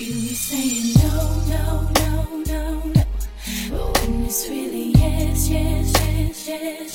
[0.00, 0.52] yes,
[5.48, 6.86] yeah yeah yeah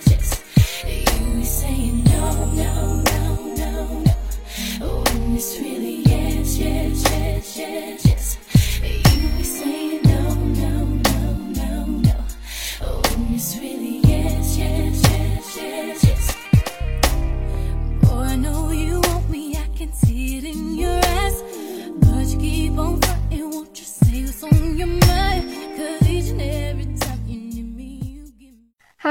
[0.00, 0.36] just
[0.84, 4.04] you we say no no no no
[4.80, 5.04] no.
[5.04, 8.31] Win it's really yes, yes, yes, yes, yes,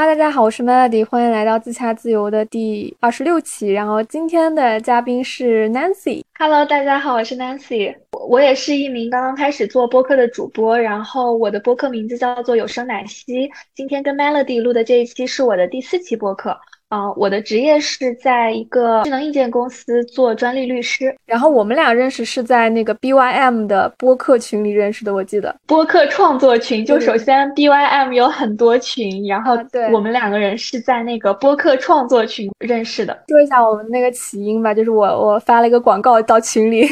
[0.01, 3.71] 哈喽大家好，我是 Melody，欢迎来到自洽自由的第二十六期。
[3.71, 6.23] 然后今天的嘉宾是 Nancy。
[6.39, 13.47] Hello，大家好，我是 Nancy，我我也是一名刚刚开始做播客的主播，然后我的播客名字叫做有声奶昔。
[13.75, 16.57] 今天跟 Melody 录的这一期是我的第四期播客。
[16.91, 21.15] 啊、我的职业是在一个智能硬件公司做专利律师。
[21.25, 25.55] 然后我们俩认识是在那个 BYM 的播客群里认识的，我记得。
[25.65, 33.17] 播客创作群，就首先 BYM 有很多群，然后啊对我们两个人是在那个播客创作群认识的。
[33.29, 36.85] 说一下我们那个起因吧，就是我我发了一个广告到群里，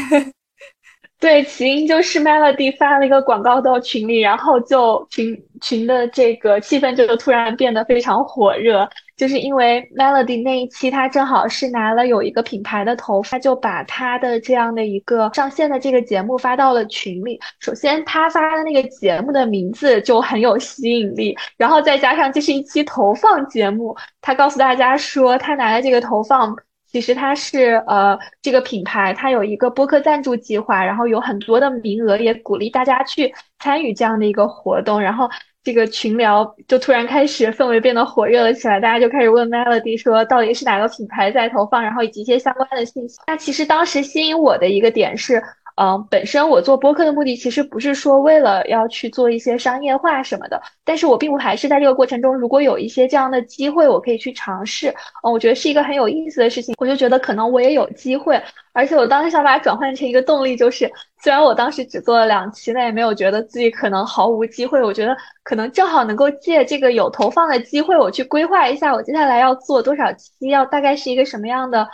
[1.19, 17.37] 对，起因就是 Melody 发了一个广告到群里，然后就群群的这个气氛就突然变得非常火热，就是因为 Melody 那一期他正好是拿了有一个品牌的头，他就把他的这样的一个上线的这个节目发到了群里。
[17.59, 26.55] 首先他发的那个节目的名字就很有吸引力，然后再加上这是一期投放节目，他告诉大家说他拿的这个投放。
[26.91, 34.99] 其实它是呃，这个品牌它有一个播客赞助计划，然后有很多的名额，也鼓励大家去参与这样的一个活动。
[34.99, 35.29] 然后
[35.63, 43.19] 这个群聊就突然开始氛围变得火热了起来，大家就开始问 Melody 说到底是哪个品牌在投放，然后以及一些相关的信息。
[43.27, 45.43] 那其实当时吸引我的一个点是。
[45.81, 54.89] 嗯，本身我做播客的目的其实不是说为了要去做一些商业化什么的，但是我并不排斥在这个过程中，如果有一些这样的机会，我可以去尝试。
[55.23, 58.41] 嗯，我觉得是一个很有意思的事情，我就觉得可能我也有机会，
[58.73, 60.91] 而且我当时想把它转换成一个动力，就是
[61.23, 64.83] 虽然我当时只做了两期，但也没有觉得自己可能毫无机会。
[64.83, 71.87] 我觉得可能正好能够借这个有投放的机会，我去规划一下我接下来要做多少期，要大概是一个什么样的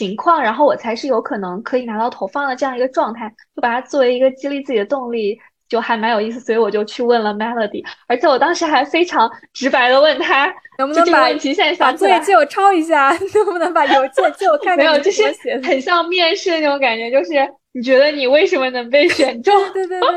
[0.00, 5.38] 情况，然后我才是有可能可以拿到投放的这样一个状态，就把它作为一个激励自己的动力。
[5.68, 13.10] 就还蛮有意思，所以我就去问了 Melody，而且我当时还非常直白的问他，能不能把问题现在把想起来，作业借我抄一下？
[13.32, 15.22] 能不能把邮件借我看没有，就是？
[15.62, 17.30] 很像面试的那种感觉，就是
[17.72, 19.54] 你觉得你为什么能被选 中？
[19.72, 20.08] 对对对，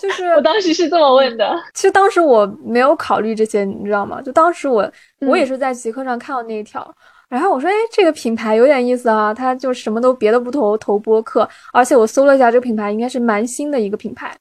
[0.00, 1.54] 就 是我当时是这么问的。
[1.74, 4.22] 其实当时我没有考虑这些，你知道吗？
[4.22, 4.90] 就当时我
[5.20, 6.90] 我也嗯是在极客上看到那一条，
[7.28, 14.36] 然后我说，哎，这个品牌有点意思啊，它就什么都别的不投，投播客，而且我搜了一下，这个品牌应该是蛮新的一个品牌，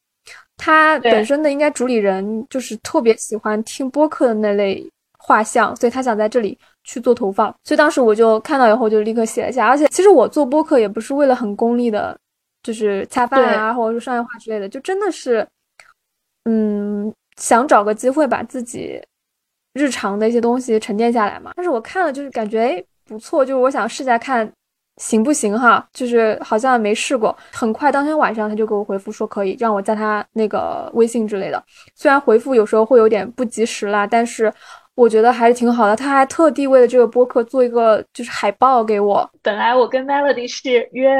[0.56, 4.90] 它本身的应该主理人就是特别喜欢听播客的那类
[5.20, 12.18] 画像，所以他想在这里去做投放，所以当时我就看到以后就立刻写了一下，而且其实我做播客也不是为了很功利的，
[12.64, 15.48] 就是恰饭啊，或者说商业化之类的，就真的是。
[16.50, 18.98] 嗯，想找个机会把自己
[19.78, 21.52] 日常的一些东西沉淀下来嘛。
[21.56, 24.52] 但是我看了就是感觉哎不错，就是我想试下看
[24.98, 27.36] 行不行哈，就是好像没试过。
[27.54, 31.64] 很快当天晚上他就给我回复说可以，让我加他那个微信之类的。
[31.96, 34.52] 虽然回复有时候会有点不及时啦，但是
[34.96, 35.96] 我觉得还是挺好的。
[35.96, 41.16] 他还特地为了这个播客做一个就是海报给我，本来我跟 Melody 是约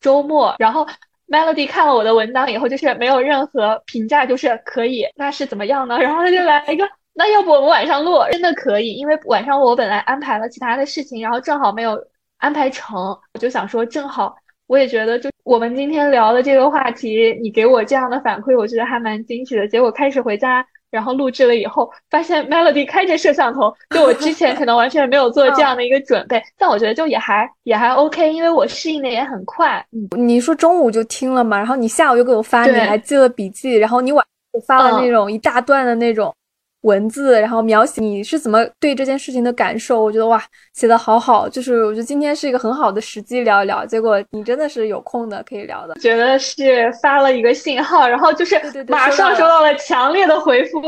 [0.00, 0.84] 周末，然后
[1.28, 5.96] Melody 看了我的文档以后，就是没有任何评价，就是可以，那是怎么样呢？
[6.00, 6.84] 然后他就来一个，
[7.20, 8.18] 那要不我们晚上录？
[8.32, 12.02] 真的可以，因为晚上我本来安排了其他的事情，然后正好没有
[12.38, 12.98] 安排成，
[13.34, 14.34] 我就想说正好。
[14.68, 19.68] 我也觉得，就我们今天聊的这个话题，你给我这样的反馈，我觉得还蛮惊喜的。
[19.68, 29.84] 结果开始回家，然后录制了以后，发现 Melody 开着摄像头，就我之前可能完全没有做这样的一个准备，但我觉得就也还也还 OK，因为我适应的也很快。
[29.92, 36.32] 嗯，你说中午就听了嘛，然后你下午又给我发，你还记了笔记，然后你晚上发了嗯那种一大段的那种
[36.82, 40.42] 文字，然后描写你是怎么对这件事情的感受，我觉得哇，
[40.72, 45.94] 写的好好，就是我觉得今天是一个很好的时机聊一聊，结果你真的是有空的可以聊的。
[46.00, 50.80] 觉得是发了一个信号，然后就是马上收到收到了强烈的回复，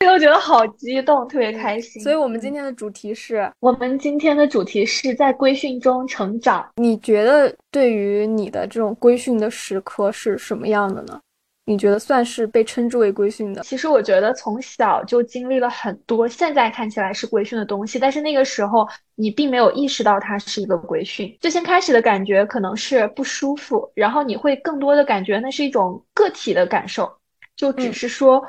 [0.00, 2.02] 这个我觉得好激动，特别开心。
[2.02, 6.68] 所以我们今天的主题是，我们今天的主题是在规训中成长。
[6.76, 11.20] 你觉得对于你的这种规训的时刻是什么样的呢？
[11.64, 13.62] 你觉得算是被称之为规训的？
[13.62, 21.36] 其实我觉得从小就经历了很多，现在看起来是规训的东西，但是那个时候你并没有意识到它是一个规训。
[21.40, 27.10] 最先开始的感觉可能是不舒服，然后你会更多的感觉那是一种个体的感受，
[27.56, 28.42] 就只是说。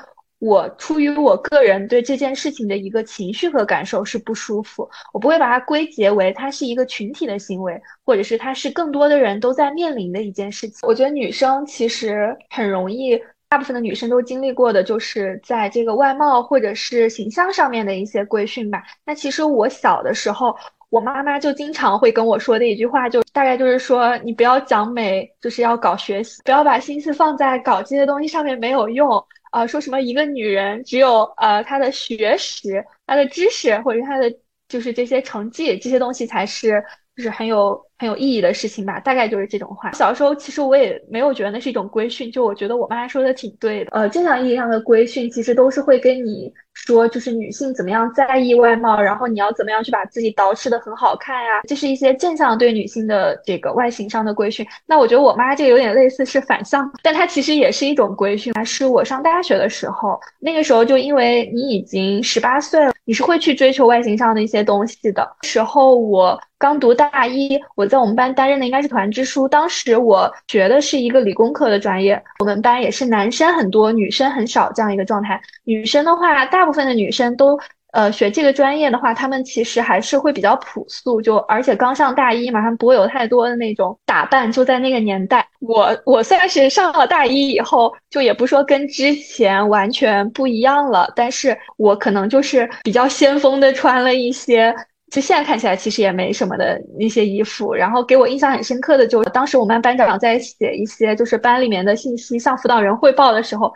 [0.44, 10.80] 我出于我个人对这件事情的一个情绪和感受是不舒服，我不会把它归结为它是一个群体的行为，或者是它是更多的人都在面临的一件事情。
[10.86, 13.18] 我觉得女生其实很容易，
[13.48, 18.84] 大部分的女生都经历过的就是在这个外貌或者是形象上面的一些规训吧。
[19.06, 20.54] 那其实我小的时候，
[20.90, 29.26] 我妈妈就经常会跟我说的一句话，就大概就是说，你不要讲美，就是要搞学习，不要把心思放在搞这些东西上面，没有用。
[29.54, 34.34] 啊，说什么一个女人只有呃她的学识、她的知识或者她的
[34.68, 36.84] 就是这些成绩这些东西才是
[37.16, 39.00] 就是很有很有意义的事情吧？
[39.00, 39.92] 大概就是这种话。
[39.94, 43.92] 小时候其实我也没有觉得那是一种规训，就我觉得我妈说的挺对的。
[43.92, 46.52] 呃，正常意义上的规训其实都是会跟你。
[46.76, 51.62] 说就是女性怎么样在意外貌，然后你要怎么样去把自己捯饬的很好看呀？
[51.68, 54.66] 这是一些正向对女性的这个外形上的规训。
[54.88, 58.52] 那我觉得我妈这个有点类似是反向，但它其实也是一种规训。
[58.66, 65.32] 是我上大学的时候，那个时候就因为你已经十八岁了，你是会去追求外形上的一些东西的。
[65.44, 69.46] 时候我刚读大一，我我在我们班担任的应该是团支书。
[69.46, 75.42] 当时我学的是一个理工科的专业，我们班也是男生很多，女生很少这样一个状态。
[75.66, 77.60] 女生的话，大部分的女生都，
[77.92, 84.50] 呃，学这个专业的话，她们其实还是会比较朴素，就而且刚上大一嘛，她们不会有太多的那种打扮。
[84.50, 94.74] 就在那个年代，我我算是上了大一以后，就也不说跟之前完全不一样了，但是我可能就是比较先锋的穿了一些，
[95.14, 97.72] 就现在看起来其实也没什么的那些衣服。
[97.72, 103.72] 然后给我印象很深刻的，就当时我们班班长在写一些就是班里面的信息向辅导员汇报的时候。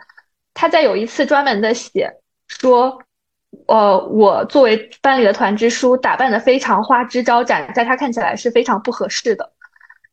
[0.52, 2.10] 他在有一次专门的写
[2.48, 2.98] 说，
[3.68, 9.52] 呃，我作为班里的团支书，打扮的非常花枝招展，在他看起来是非常不合适的。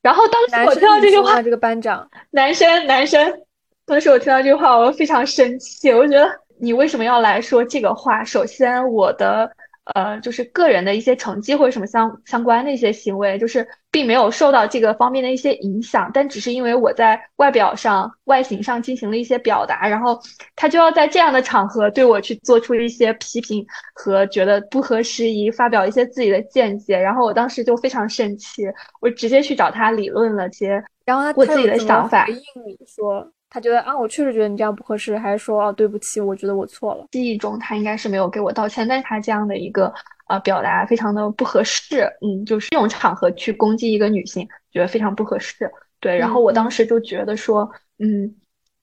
[0.04, 3.42] 然后当时我听到这句话，这个班长， 男生男生，
[3.88, 6.30] 当时我听到这句话，我非常生气，我觉得
[6.60, 8.24] 你为什么要来说这个话？
[8.24, 9.51] 首先，我的。
[9.93, 20.19] 呃，就是个人的一些成绩或者什么相相关的一些行为，就是并没有受到这个方面的一些影响，但只是因为我在外表上、外形上进行了一些表达，然后
[20.55, 28.63] 他就要在这样的场合对我去做出一些批评和觉得不合时宜，发表一些自己的见解，然后我当时就非常生气，
[29.01, 32.25] 我直接去找他理论了些，然后他我自己的想法。
[32.25, 33.31] 回应你说？
[33.56, 37.07] 他觉得啊，我确实觉得你这样不合适，还是说哦，对不起，我觉得我错了。
[37.13, 39.94] 记忆中他应该是没有给我道歉，但是他这样的一个
[40.28, 45.72] 呃表达非常的不合适，嗯，就是这种场合去攻击一个女性，觉得非常不合适。
[46.02, 48.36] 对，然后我当时就觉得说，嗯。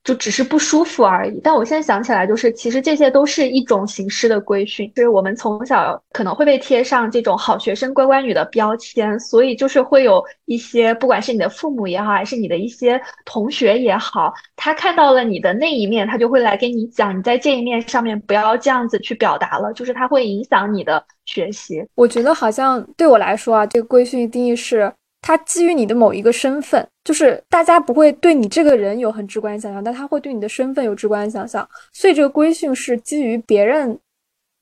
[0.05, 21.87] 就只是不舒服而已，但我现在想起来，就是其实这些都是一种形式的规训，就是我们从小可能会被贴上这种好学生、乖乖女的标签，所以就是会有一些，不管是你的父母也好，还是你的一些同学也好，他看到了你的那一面，他就会来跟你讲，你在这一面上面不要这样子去表达了，就是他会影响你的学习。
[21.95, 24.93] 我觉得好像对我来说啊，这个规训定义是。
[25.23, 31.67] 它基于你的某一个身份，就是大家不会对你这个人有很直观的想象，但他会对你的身份有直观的想象。
[31.93, 33.97] 所以这个规训是基于别人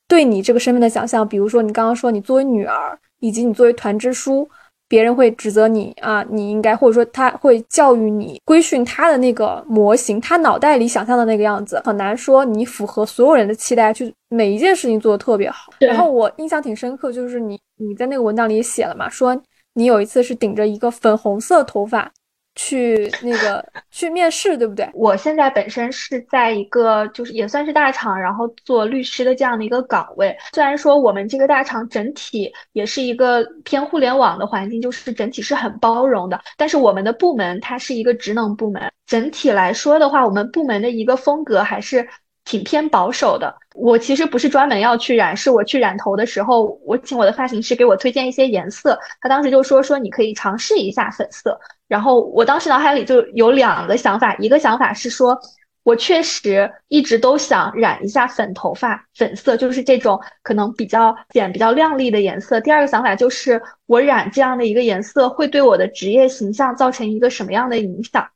[0.07, 1.27] 对你这个身份的想象。
[1.27, 4.47] 比如说你刚刚说你作为女儿，以及你作为团支书，
[4.87, 15.73] 别人会指责你啊，你应该或者说他会教育你规训他的那个模型，他脑袋里想象的那个样子，很难说你符合所有人的期待，去每一件事情做的特别好。
[15.79, 19.41] 然后我印象挺深刻，就是你你在那个文档里写了嘛，说。
[19.75, 22.11] 你有一次是顶着一个粉红色头发
[22.55, 24.89] 去那个 去面试，对不对？
[24.95, 30.37] 我现在本身是在一个就是也算是大厂，然后做律师的这样的一个岗位。
[30.53, 42.07] 虽然说我们这个大厂整体也是一个偏互联网的环境，就是整体是很包容的，但是我们的部门它是一个职能部门，整体来说的话，我们部门的一个风格还是。
[42.47, 43.55] 挺偏保守的。
[43.75, 48.99] 我其实不是专门要去染，是我去染头的时候，我请我的发型师给我推荐一些颜色。
[49.21, 51.59] 他当时就说说你可以尝试一下粉色。
[51.87, 55.39] 然后我当时脑海里就有两个想法，一个想法是说
[55.83, 62.61] 我确实一直都想染一下粉头发，粉色就是这种可能比较显、比较亮丽的颜色。
[62.61, 68.29] 第二个想法就是我染这样的一个颜色会对我的职业形象造成一个什么样的影响。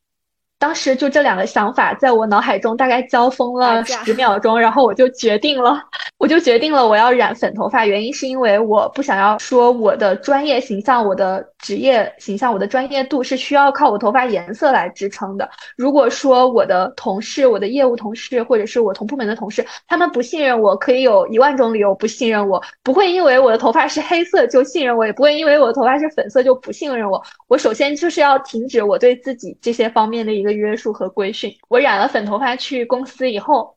[0.65, 5.79] 当时就这两个想法在我脑海中大概交锋了十秒钟，然后我就决定了，
[6.17, 7.85] 我就决定了我要染粉头发。
[7.85, 15.49] 原因是因为我不想要说我的专业形象、我的职业形象、我的专业度是需要靠我头发颜色来支撑的。
[15.79, 27.23] 如果说我的同事、我的业务同事，或者是我同部门的同事，他们不信任我，可以有一万种理由不信任我，不会因为我的头发是黑色就信任我，也不会因为我的头发是粉色就不信任我。
[27.49, 31.51] 我首先就是要停止我对自己这些方面的一个约束和规训。
[31.69, 33.75] 我染了粉头发去公司以后，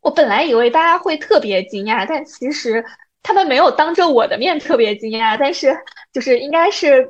[0.00, 2.84] 我本来以为大家会特别惊讶，但其实。
[3.28, 5.76] 他们没有当着我的面特别惊讶，但是
[6.16, 7.06] 就是应该是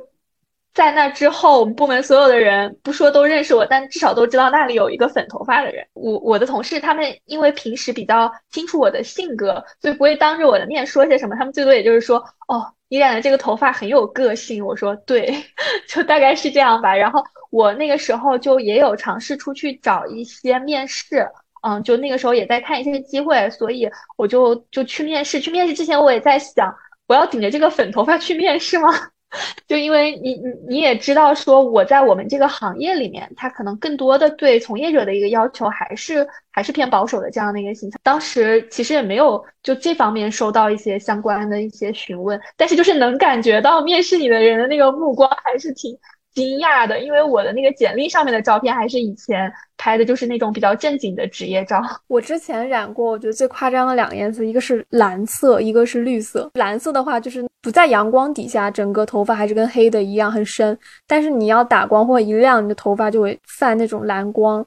[0.73, 5.87] 在那之后，我们部门所有的人不说都认识我，但至少都知道那里有一个粉头发的人。
[5.93, 11.37] 我我的同事他们因为平时比较清楚我的性格，所以不会当着我的面说些什么。
[11.37, 12.17] 他们最多也就是说
[12.49, 15.41] ：“哦，你染的这个头发很有个性。”我说：“对，
[15.87, 21.25] 就大概是这样吧。”然后我那个时候就也有尝试出去找一些面试。
[21.63, 25.39] 嗯，就那个时候也在看一些机会，所以我就就去面试。
[25.39, 26.73] 去面试之前，我也在想，
[27.07, 28.89] 我要顶着这个粉头发去面试吗？
[29.67, 37.99] 就因为你你你也知道，说我在我们这个行业里面，他可能更多的对从业者的一个要求还是还是偏保守的这样的一个形象。
[38.03, 45.97] 当时其实也没有就这方面收到一些相关的一些询问，但是就是能感觉到面试你的人的那个目光还是挺。
[46.37, 51.81] 惊讶的，因为我的那个简历上面的照片还是以前拍的，就是那种比较正经的职业照。
[52.05, 56.47] 我之前染过，我觉得最夸张的两个颜色，一个是蓝色，一个是绿色。
[56.53, 60.77] 蓝色的话，就是不在阳光底下，整个头发还是跟黑的一样很深，
[61.07, 64.63] 但是你要打光或一亮，你的头发就会泛那种蓝光，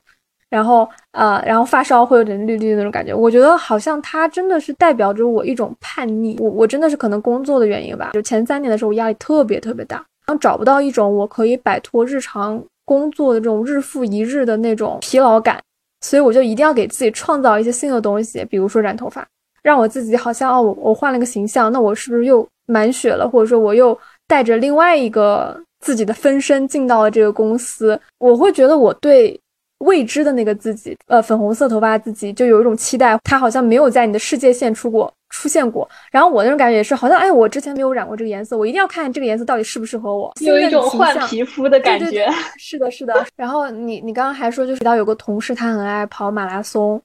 [0.48, 3.14] 然后呃，然后发梢会有点绿绿的那种感觉。
[3.14, 6.36] 我觉得好像它真的是代表着我一种叛逆。
[6.40, 10.04] 我我真的是可能工作的原因吧，就前三年的时候，我压力特别特别大。
[10.38, 15.60] 找不到一种我可以摆脱日常工作的这种日复一日的那种疲劳感，
[16.00, 19.26] 所以我就一定要给自己创造一些新的东西，比如说染头发，
[19.62, 23.28] 让我自己好像哦，我我换了个形象，那我是不是又满血了？
[23.28, 23.96] 或者说我又
[24.26, 28.00] 带着另外一个自己的分身进到了这个公司？
[28.18, 29.38] 我会觉得我对
[29.80, 35.12] 未知的那个自己，呃，粉红色头发自己就有一种期待，他好像没有在你的世界线出过。
[35.32, 42.28] 出现过，然后我那种感觉也是，好像哎，我之前没有染过这个颜色，我一定要看看这个颜色到底适不适合我，有一种换皮肤的感觉。
[42.58, 43.25] 是的，是的。
[43.37, 47.00] 然后你你刚刚还说，就是提到有个同事他很爱跑马拉松，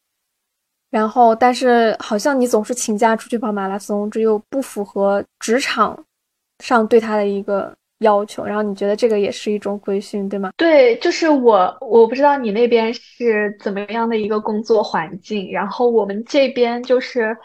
[0.90, 5.96] 然后但是好像你总是请假出去跑马拉松，这又不符合职场
[6.64, 10.52] 上对他的一个要求，然后你觉得这个也是一种规训，对吗？
[10.58, 17.36] 对，就是我我不知道你那边是怎么样的一个工作环境，然后我们这边就是。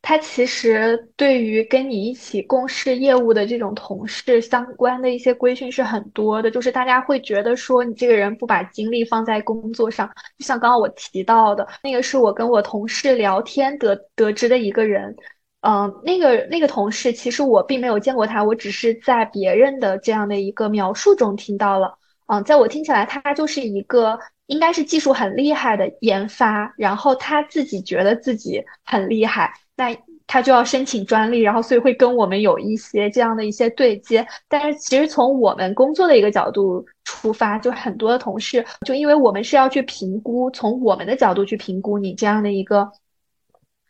[0.00, 10.08] 他其实对于跟你一起共事业务的这种同事相关的一些规训是很多的，就是大家会觉得说你这个人不把精力放在工作上，
[10.38, 15.14] 就像刚刚我提到的那个是我跟我同事聊天得得知的一个人，
[15.60, 29.52] 嗯，那个那个同事其实我并没有见过他，我只是在别人的这样的一个描述中听到了，嗯，在我听起来他就是一个应该是技术很厉害的研发，然后他自己觉得自己很厉害。
[29.76, 29.96] 那
[30.26, 34.26] 他就要申请专利，然后所以会跟我们有一些这样的一些对接。
[34.46, 42.86] 但是其实从我们工作的一个角度出发，就很多的同事，就因为我们是要去评估，从我们的角度去评估你这样的一个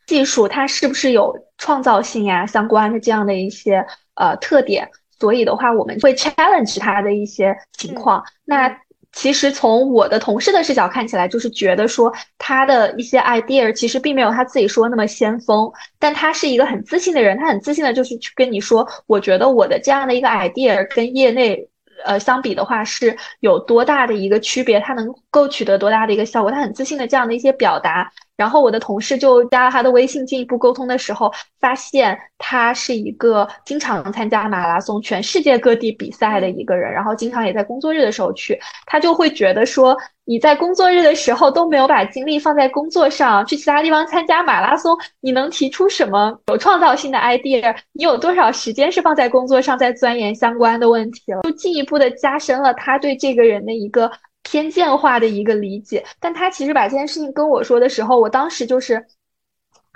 [0.09, 3.85] 技术，它是不是有创造性呀，相关的这样的一些
[4.15, 4.89] 呃特点。
[5.19, 8.23] 所以的话，我们会 challenge 它的一些情况。
[8.43, 8.75] 那。
[9.11, 21.67] 其实从我的同事的视角看起来，就是觉得说他的一些 idea 其实并没有他自己说那么先锋，但他是一个很自信的人，他很自信的就是去跟你说，我觉得我的这样的一个 idea 跟业内
[22.05, 28.11] 呃相比的话是有多大的一个区别，他能够取得多大的一个效果，他很自信的这样的一些表达。
[28.39, 31.29] 然后我的同事就加了他的微信进一步沟通的时候，
[31.59, 38.57] 发现他是一个经常参加马拉松、全世界各地比赛的一个人，然后经常也在工作日的时候去。
[38.85, 47.75] 他就会觉得说，你在工作日的时候都没有把精力放在工作上，去其他地方参加马拉松，你能提出什么有创造性的 idea？
[47.91, 51.41] 你有多少时间是放在工作上，在钻研相关的问题了？
[51.41, 54.09] 就进一步的加深了他对这个人的一个。
[54.49, 59.05] 偏见化的一个理解，但他其实把这件事情跟我说的时候，我当时就是，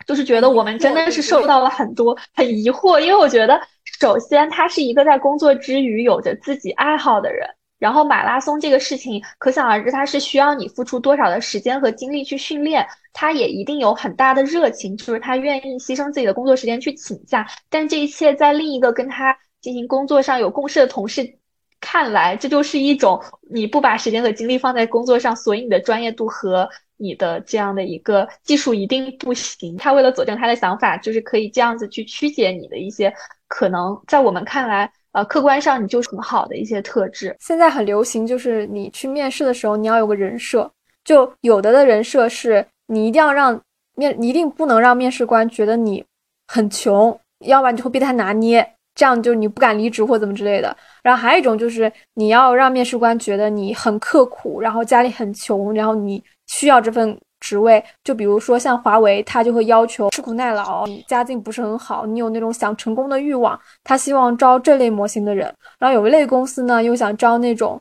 [0.05, 3.59] 就是觉得我们真的是受到了很多很疑惑，因为我觉得，
[3.99, 21.39] 首先他是一个在工作之余有着自己爱好的人，然后马拉松这个事情，可想而知他是需要你付出多少的时间和精力去训练，他也一定有很大的热情，就是他愿意牺牲自己的工作时间去请假，但这一切在另一个跟他进行工作上有共识的同事。
[21.85, 23.21] 看来这就是一种
[23.51, 29.75] 你不把时间和精力放在工作上，所以你的专业度和你的这样的一个技术一定不行。
[29.75, 33.13] 他为了佐证他的想法，就是可以这样子去曲解你的一些
[33.49, 37.35] 可能在我们看来呃，客观上你就是很好的一些特质。
[37.39, 40.71] 现在很流行，就是你去面试的时候，你要有个人设。
[41.03, 43.59] 就有的的人设是你一定要让
[43.95, 46.03] 面，一定不能让面试官觉得你
[46.47, 50.75] 很穷，要不然你就会被他拿捏，这样就你不敢离职或怎么之类的。
[51.01, 57.17] 然后还有一种就是你要让面试官觉得你很刻苦，然后家里很穷，然后你需要这份。
[57.43, 65.53] 职位就比如说像华为，他就会要求吃苦耐劳，你家境不是很好，你有那种想成功的欲望，他希望招这类模型的人。
[65.77, 67.77] 然后有一类公司呢，又想招那种，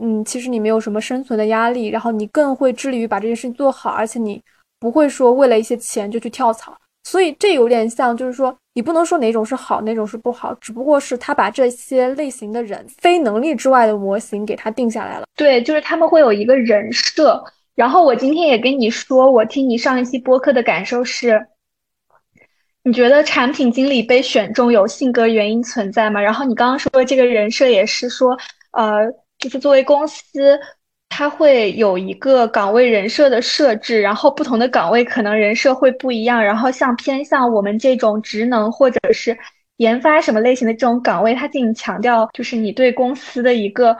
[0.00, 4.40] 嗯，其实你没有什么生存的压力，然后你更会致力于把这件事情做好，而且你
[4.78, 6.72] 不会说为了一些钱就去跳槽。
[7.02, 15.24] 所以这有点像，就是说你不能说哪种是好，哪种是不好，只不过是他把这些类型的人非能力之外的模型给他定下来了。
[15.36, 17.42] 对，就是他们会有一个人设。
[17.74, 21.46] 然后我今天也跟你说，我听你上一期播客的感受是，
[22.82, 26.20] 你觉得产品经理被选中有性格原因存在吗？
[26.20, 28.36] 然后你刚刚说的这个人设也是说，
[28.72, 30.60] 呃，就是作为公司，
[31.10, 36.42] 它会有一个岗位人设的设置，然后不同的岗位可能人设会不一样。
[36.42, 39.36] 然后像偏向我们这种职能或者是
[39.76, 43.94] 研发什么类型的这种岗位，它进行强调就是你对公司的一个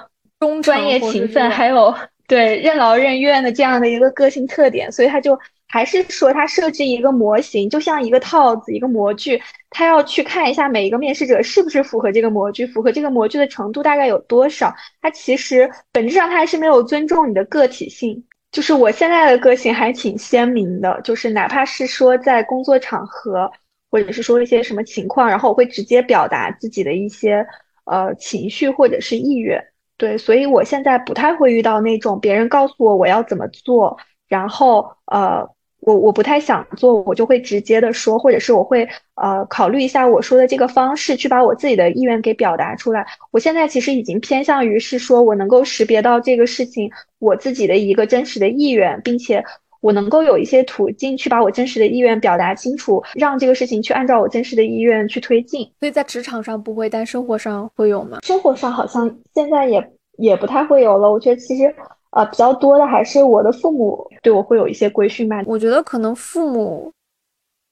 [0.62, 1.94] 专业勤奋，还有。
[2.26, 5.36] 对，任劳任怨的这样的一个个性特点，所以他就
[5.70, 14.74] 还是说他设置一个模型，就像一个套子，一个模具，他要去看一下每一个面试者是不是符合这个模具，符合这个模具的程度大概有多少。
[15.00, 18.24] 他其实本质上他还是没有尊重你的个体性。
[18.50, 23.48] 就是我现在的个性还挺鲜明的，就是哪怕是说在工作场合，
[23.92, 27.46] 或者是说一些什么情况，然后我会直接表达自己的一些
[27.84, 29.64] 呃情绪或者是意愿。
[29.96, 33.96] 对，所以我现在不太会遇到那种别人告诉我我要怎么做，
[34.26, 35.48] 然后呃，
[35.80, 43.06] 我我不太想做，我就会直接的说，或者是我会呃考虑一下我说的这个方式，去把我自己的意愿给表达出来。
[43.30, 49.42] 我现在其实已经偏向于是说我能够识别到这个事情我自己的一个真实的意愿，并且
[49.80, 55.70] 我能够有一些途径去把我真实的意愿表达清楚，让这个事情去按照我真实的意愿去推进。
[55.78, 58.18] 所以在职场上不会，但生活上会有吗？
[58.22, 59.93] 生活上好像现在也。
[60.19, 61.10] 也不太会有了。
[61.10, 61.75] 我觉得其实，
[62.10, 65.42] 呃，比较多的还是我的父母对我会有一些规训吧。
[65.46, 66.92] 我觉得可能父母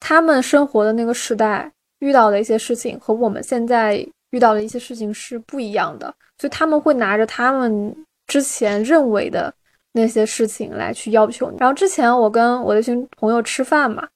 [0.00, 1.70] 他们生活的那个时代
[2.00, 3.96] 遇到的一些事情和我们现在
[4.30, 7.94] 遇到的一些事情是不一样的，所以他们会拿着他们
[8.26, 9.52] 之前认为的
[9.92, 11.56] 那些事情来去要求你。
[11.58, 14.06] 然后之前我跟我的一群朋友吃饭嘛，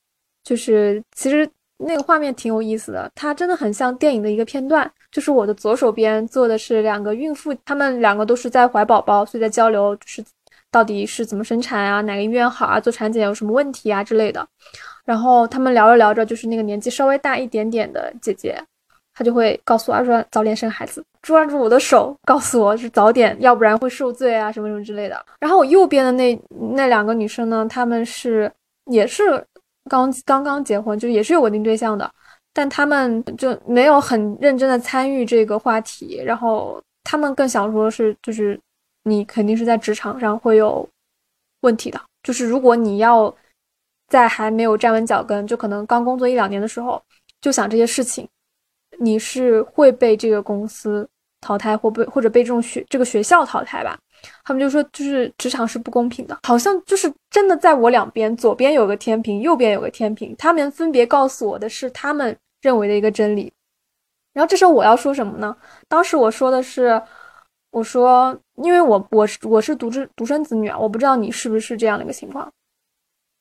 [0.44, 1.48] 就是其实。
[1.84, 4.88] 那个画面挺有意思的，它真的很像电影的一个片段。
[5.12, 10.24] 就是我的左手边坐的是两个孕妇，她们两个都是在怀宝宝，所以在交流，就是
[10.70, 14.44] 到底是怎么生产啊，哪个医院好啊，做产检有什么问题啊之类的。
[15.04, 18.58] 然后他们聊着聊着，就是那个年纪稍微大一点点的姐姐，
[19.14, 25.24] 她就会告诉我说早点生孩子，抓住我的手告诉我是早点，要不然会受罪啊什么什么之类的。
[25.38, 26.40] 然后我右边的那
[26.74, 28.50] 那两个女生呢，她们是
[28.86, 29.44] 也是。
[29.90, 32.08] 刚刚刚结婚，就也是有稳定对象的，
[32.52, 36.22] 但他们就没有很认真的参与这个话题。
[36.24, 38.58] 然后他们更想说是，就是
[39.04, 40.88] 你肯定是在职场上会有
[41.60, 42.00] 问题的。
[42.22, 43.34] 就是如果你要
[44.08, 47.02] 在还没有站稳脚跟，就可能刚工作一两年的时候
[47.40, 48.28] 就想这些事情，
[48.98, 51.08] 你是会被这个公司
[51.40, 53.98] 淘汰，或被或者被这种学这个学校淘汰吧。
[54.44, 63.52] 他们就说，就是职场是不公平的，好像就是真的在我两边，左边有个天平，右边有个天平，他们分别告诉我的是他们认为的一个真理。
[64.32, 65.54] 然后这时候我要说什么呢？
[65.88, 67.00] 当时我说的是，
[67.70, 72.50] 我说，因为我我是我是独生独生子女啊，我不知道你是不是这样的一个情况。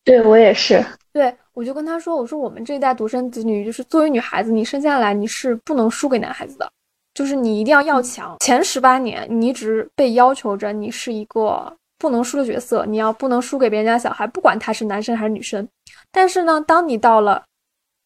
[0.04, 6.70] 对我也是，对我就跟他说，我说我们这一代独生子女，就是作为女孩子，你生下来你是不能输给男孩子的。
[7.14, 15.68] 就是你一定要要强，前十八年你一直被要求着你是一个不能输的角色，你要不能输给别人家小孩，不管他是男生还是女生。
[16.10, 17.44] 但是呢，当你到了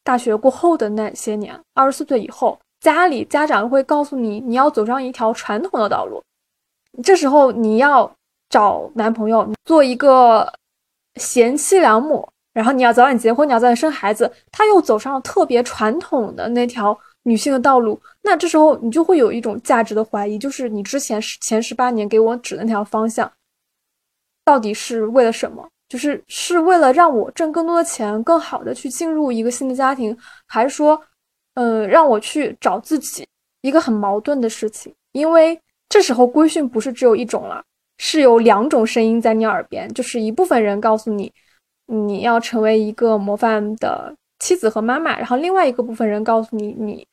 [0.06, 6.22] 大学过后的那些年，二十四岁以后，家里家长会告诉你，你要走上一条传统的道路。
[7.02, 8.08] 这时候你要
[8.48, 10.50] 找男朋友，做一个
[11.16, 14.32] 贤妻良母，然后你要早点结婚，你要早点生孩子。
[14.52, 16.96] 他又走上了特别传统的那条。
[17.28, 23.28] 女性的道路，那这时候你就会有一种价值的怀疑，就是你之前前十八年给我指的那条方向，
[24.44, 25.68] 到底是为了什么？
[25.88, 31.00] 就是是为了让我挣更多的钱，更好的去进入一个新的家庭，还是说，
[31.54, 33.26] 呃，让我去找自己？
[33.62, 37.62] 一个很矛盾的事情，因为这时候规训不是只有一种了，
[37.98, 41.32] 是有两种声音在你耳边，就是一部分人告诉你，
[41.86, 44.14] 你要成为一个模范的。
[44.38, 47.06] 妻子和妈妈，然后另外一个部分人告诉你，你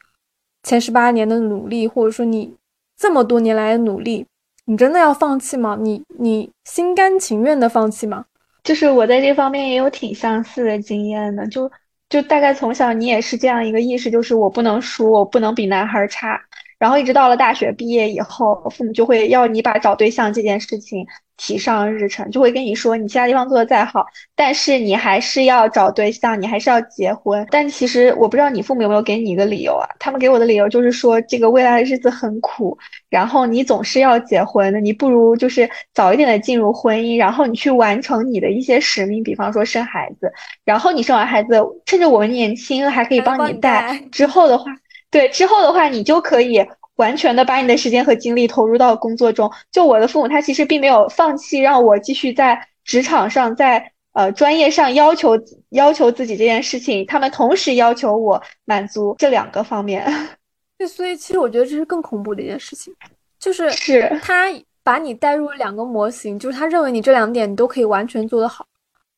[0.61, 2.53] 前十八年的努力，或者说你
[2.97, 4.25] 这么多年来的努力，
[4.65, 5.77] 你真的要放弃吗？
[5.79, 8.25] 你你心甘情愿的放弃吗？
[8.63, 11.69] 就是我在这方面也有挺相似的经验的，就
[12.09, 16.39] 就大概从小你也是这样一个意识，就是我不能输，我不能比男孩差。
[16.77, 21.05] 然后一直到了大学毕业以后，父母就会要你把找对象这件事情
[21.37, 24.05] 提上日程，就会跟你说，你其他地方做的再好，
[24.35, 27.45] 但是你还是要找对象，你还是要结婚。
[27.49, 29.87] 但其实我不知道你父母有没有给你一个理由啊？
[29.99, 32.77] 他们给我的理由就是说，这个未来的日子很苦，
[33.09, 40.31] 然后你总是要结婚的，你不如就是早一点的进入婚姻，然后你去完成你的一些使命，比方说生孩子，
[40.63, 41.55] 然后你生完孩子，
[41.85, 44.71] 趁着我们年轻还可以帮你带，之后的话。
[45.13, 46.59] 对，之后的话，你就可以
[46.95, 49.49] 完全的把你的时间和精力投入到工作中。
[49.71, 60.03] 就我的父母，他其实并没有放弃让我继续在职场上，在呃专业上要求要求自己这件事情，他们同时要求我满足这两个方面。
[60.79, 62.91] 对，所以其实我觉得这是更恐怖的一件事情，
[63.37, 64.45] 就是是他
[64.83, 68.65] 把你带入两个模型，就是他认为你这两点你都可以完全做得好，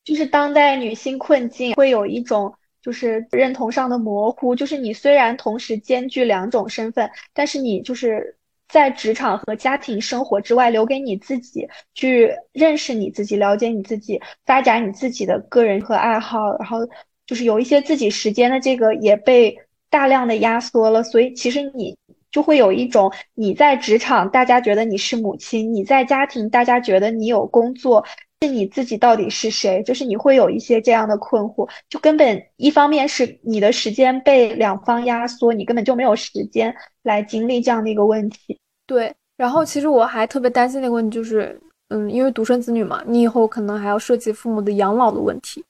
[0.04, 2.52] 就是当代女性困境会有一种。
[2.86, 8.36] 就是认同上的模糊，就是你虽然同时兼具两种身份，但是你就是
[8.68, 16.78] 在职场和家庭生活之外，留给你自己去认识你自己、了解你自己、发展你自己的个人和爱好，然后
[17.26, 19.58] 就是有一些自己时间的这个也被
[19.90, 21.98] 大量的压缩了，所以其实你
[22.30, 28.04] 就会有一种你在职场大家觉得你是母亲，你在家庭大家觉得你有工作。
[28.42, 29.82] 是你自己到底是谁？
[29.82, 38.58] 就是你会有一些这样的困惑，就根本一方面是你的时间被两方压缩，你根本就没有时间来经历这样的一个问题。
[38.86, 45.64] 对，然后其实我还特别担心的一个问题就是，嗯，因为独生子女嘛，你以后可能还要涉及父母的养老的问题，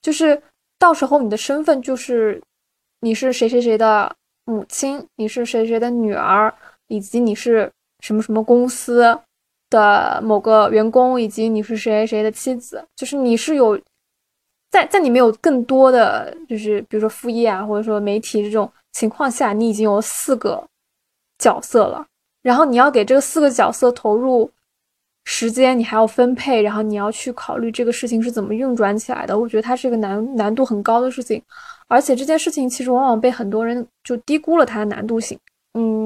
[0.00, 0.40] 就是
[0.78, 2.40] 到时候你的身份就是
[3.00, 4.14] 你是谁谁谁的
[4.44, 6.54] 母亲，你是谁谁的女儿，
[6.86, 7.68] 以及你是
[8.00, 9.18] 什么什么公司。
[9.72, 13.80] 的某个员工，以及你是谁谁的妻子，就是你是有
[14.70, 20.62] 在在你没有更多的就是比如说副业啊，或者说媒体这种情况下，你已经有四个
[21.38, 22.06] 角色了，
[22.42, 24.50] 然后你要给这个四个角色投入
[25.24, 29.38] 时间，你还要分配，然后你要去考虑这个事情是怎么运转起来的。
[29.38, 31.42] 我觉得它是一个难难度很高的事情，
[31.88, 35.38] 而且这件事情其实往往被很多人就低估了它的难度性。
[35.74, 36.01] 嗯。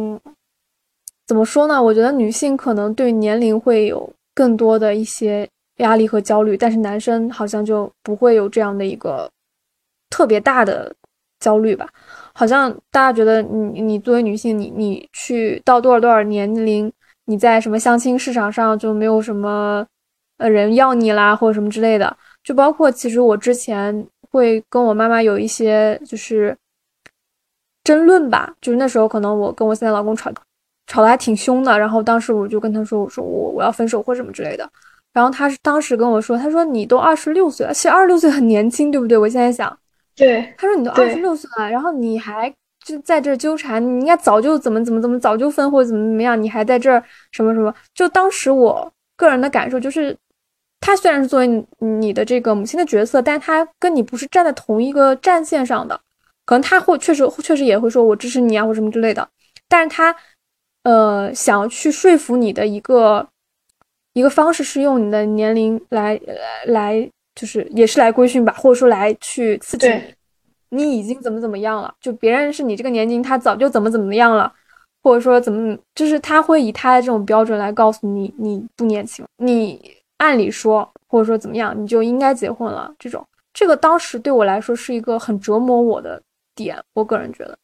[1.27, 1.83] 怎么说呢？
[1.83, 9.29] 我觉得女性可能对年龄会有更多的一些压力和焦虑，但是男生好像就不会有这样的一个
[10.09, 10.95] 特别大的
[11.41, 11.89] 焦虑吧？
[12.33, 16.93] 好像大家觉得你你作为女性，你你去到多少多少年龄，
[17.25, 19.85] 你在什么相亲市场上就没有什么
[20.39, 22.17] 呃人要你啦，或者什么之类的。
[22.45, 26.57] 就包括其实我之前会跟我妈妈有一些就是
[27.83, 30.31] 争论吧，就是那时候可能我跟我现在老公吵。
[30.87, 34.69] 吵得还挺凶的，然后当时我就跟他说：“我说我我要分手或什么之类的。”
[35.13, 39.77] 然后他是当时跟我说：“他说你都二十六岁了，其实二十六岁很年轻，对不对？”我现在想，
[40.15, 42.53] 对，他说你都二十六岁了，然后你还
[42.85, 47.75] 就在这纠缠，你应该早就怎么怎么怎么早就分或者怎么怎么样，你还在这儿什么什么？
[47.95, 50.15] 就当时我个人的感受就是，
[50.81, 55.99] 他虽然是作为你的这个母亲的角色，但他跟你不是站在同一个战线上的，
[56.45, 59.27] 可能他会确实确实也会说我支持你啊或什么之类的，
[59.67, 60.15] 但是他。
[60.87, 63.27] 呃，想要去说服你的一个
[64.13, 66.21] 一个方式是用你的年龄来
[66.67, 69.89] 来，就是也是来规训吧，或者说来去刺激
[70.69, 71.93] 你，你已经怎么怎么样了？
[72.01, 74.53] 就别人是你这个年龄，他早就怎么怎么样了，
[75.03, 82.95] 或者说怎么，就是他会以他的这种标准来告诉你你不年轻，你按理说或者说怎么样，你就应该结婚了。
[82.97, 86.23] 这种这个当时对我来说是一个很折磨我的
[86.55, 87.59] 点，我个人觉得。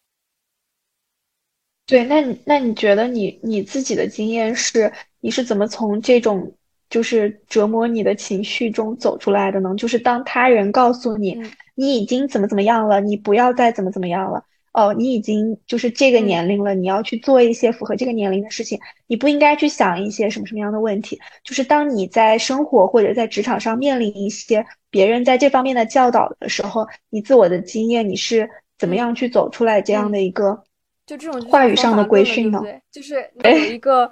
[1.93, 6.51] 对，那你那你觉得你你自己的经验是，你是怎么从这种
[6.89, 9.75] 就是折磨你的情绪中走出来的呢？
[9.77, 11.39] 就是当他人告诉你，
[11.75, 21.21] 你已经怎么怎么样了，你不要再怎么怎么样了，哦，你已经就是这个年龄了，你要去做一些符合这个年龄的事情，你不应该去想一些什么什么样的问题。
[21.45, 30.65] 就是当你在生活或者在职场上面临一些别人在这方面的教导的时候，你自我的经验你是怎么样去走出来这样的一个？
[31.07, 34.11] 就这种话语上的规训呢，就是 有一个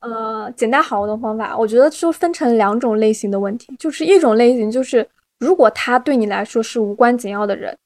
[0.00, 1.56] 呃简单好用的方法。
[1.56, 5.06] 我觉得就分成两种类型的问题，就是一种类型就是
[5.38, 7.76] 如果他对你来说是无关紧要的人，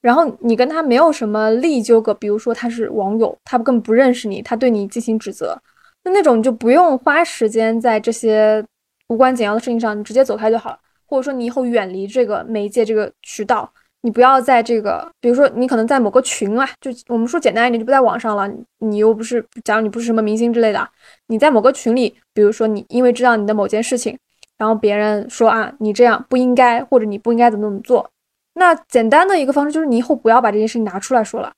[0.00, 5.56] 然后你跟他没有什么利益纠葛，比如说他是网友，他根本不认识你，他对你进行指责，
[6.04, 8.64] 那那种你就不用花时间在这些
[9.08, 13.72] 无关紧要的事情上，你直接走开就好了，或者说你以后远离这个媒介这个渠道，
[14.04, 18.50] 你不要在这个，比如说你可能在某个群啊，就我们说简单一点，就不在网上了。
[18.78, 20.88] 你又不是，假如你不是什么明星之类的，
[21.28, 24.18] 你在某个群里，比如说你因为知道你的某件事情，
[24.58, 28.10] 然后别人说啊你这样不应该，或者你不应该怎么怎么做，
[28.54, 31.52] 那简单的一个方式就是你以后不要把这件事情拿出来说了，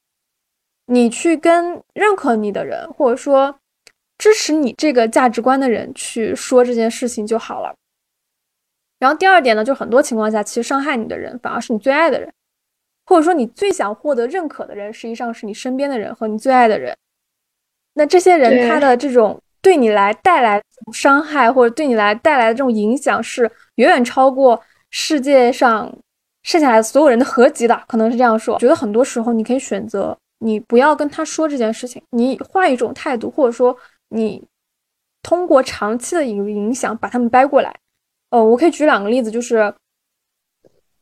[0.87, 3.57] 你去跟认可你的人，或者说
[4.19, 7.75] 支持你这个价值观的人去说这件事情就好了。
[8.99, 12.33] 然后第二点呢，就很多情况下，其实伤害你的人反而是你最爱的人，
[13.05, 16.97] 或者说你最想获得认可的人，实际上是你身边的人和你最爱的人。
[17.95, 23.43] 那这些人他的这种对你来带来伤害，或者对你来带来的这种影响，是
[23.77, 25.93] 远远超过世界上
[26.43, 27.81] 剩下来所有人的合集的。
[27.87, 28.59] 可能是这样说。
[28.59, 33.77] 觉得很多时候你可以选择，你不要跟他说这件事情，你换一种态度，或者说
[34.09, 34.43] 你
[35.23, 37.75] 通过长期的影影响把他们掰过来。
[38.35, 39.73] 呃，我可以举两个例子，就是，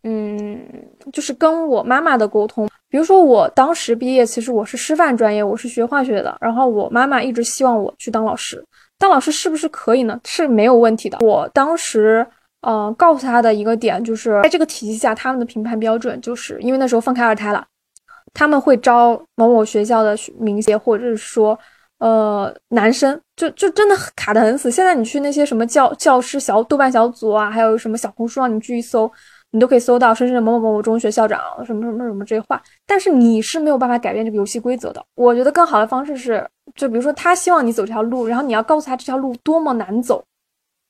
[0.02, 0.62] 嗯，
[1.10, 2.68] 就是跟我妈妈的沟通。
[2.90, 6.36] 比如说，我当时毕业，其实我是师范专业，我是学化学的。
[6.42, 8.62] 然后我妈妈一直希望我去当老师，
[8.98, 10.20] 当老师是不是可以呢？
[10.26, 11.16] 是没有问题的。
[11.22, 12.26] 我当时，
[12.60, 17.66] 呃，告诉她的一个点就是，在这个体系下，他们的评判标准就是因为那时候放开二胎了，
[18.34, 21.58] 他们会招某某学校的名校，或者是说。
[22.02, 24.68] 呃，男生就就真的卡的很死。
[24.68, 29.08] 现在你去那些什么教教师小豆瓣小组啊，还有什么小红书上，你去一搜，
[29.52, 32.60] 你都可以搜到深圳某某某某中学校长什么什么什么这些话。
[32.88, 35.00] 但是你是没有办法改变这个游戏规则的。
[35.14, 40.24] 我觉得更好的方式是，就比如说他希望你走这条路，然后你要告诉他这条路多么难走，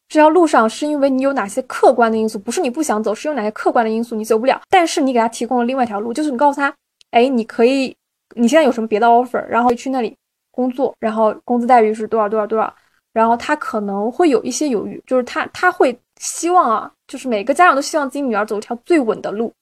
[0.09, 4.59] 这条路上是因为你有哪些客观的因素，不是你不想走，是有哪些客观的因素你走不了。
[4.71, 6.75] 但是你给他提供了另外一条路，就是你告诉他，
[7.11, 7.95] 哎，你可以，
[8.35, 10.17] 你现在有什么别的 offer，然后去那里。
[10.53, 12.73] 工作，然后工资待遇是多少多少多少，
[13.13, 19.53] 然后他可能会有一些犹豫，就是他他会希望啊，就是每个家长都希望自己女儿走一条最稳的路，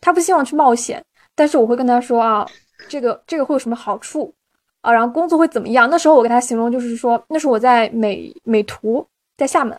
[0.00, 1.02] 他不希望去冒险。
[1.34, 2.46] 但是我会跟他说啊，
[2.88, 4.34] 这个这个会有什么好处
[4.82, 4.92] 啊？
[4.92, 5.88] 然后工作会怎么样？
[5.88, 9.78] 那时候我给他形容就是说，那时候我在美美图在厦门，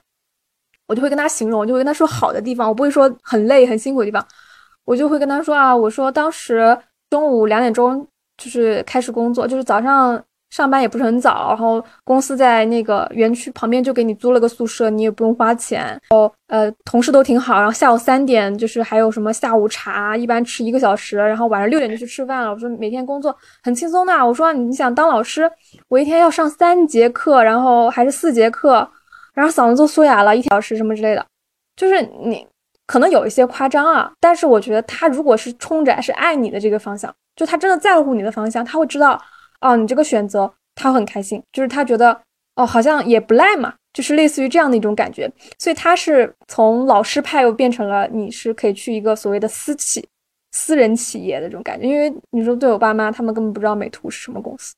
[0.88, 4.26] 我就会跟他形容，我就会跟他说好的地方，我不会说很累很辛苦的地方，
[4.86, 6.76] 我就会跟他说啊，我说当时
[7.10, 8.08] 中午两点钟
[8.38, 10.24] 就是开始工作，就是早上。
[10.52, 15.80] 上班也不是很早，然后公司在那个园区旁边就给你租了个宿舍，你也不用花钱。
[15.86, 17.56] 然后呃，同事都挺好。
[17.56, 21.18] 然后下午三点就是还有什么下午茶，一般吃一个小时。
[21.18, 22.52] 然后晚上六点就去吃饭了。
[22.52, 23.34] 我说每天工作
[23.64, 24.14] 很轻松的。
[24.28, 25.50] 我说你想当老师，
[25.88, 28.86] 我一天要上三节课，然后还是四节课，
[29.34, 31.26] 然后嗓子都缩哑了，一小时什么之类的。
[31.78, 32.46] 就是你
[32.86, 39.18] 可能有一些夸张啊，但是我觉得他如果是冲着是爱你的这个方向，就他真的在乎你的方向，他会知道。
[39.62, 42.20] 哦，你这个选择他很开心，就是他觉得
[42.56, 45.32] 哦，好像也不赖嘛，就是类似于这样的一种感觉。
[45.60, 50.06] 所以他是从老师派又变成了你是可以去一个所谓的私企、
[50.52, 51.88] 私人企业的这种感觉。
[51.88, 54.74] 因为你说对我爸妈，他们根本不知道美图是什么公司，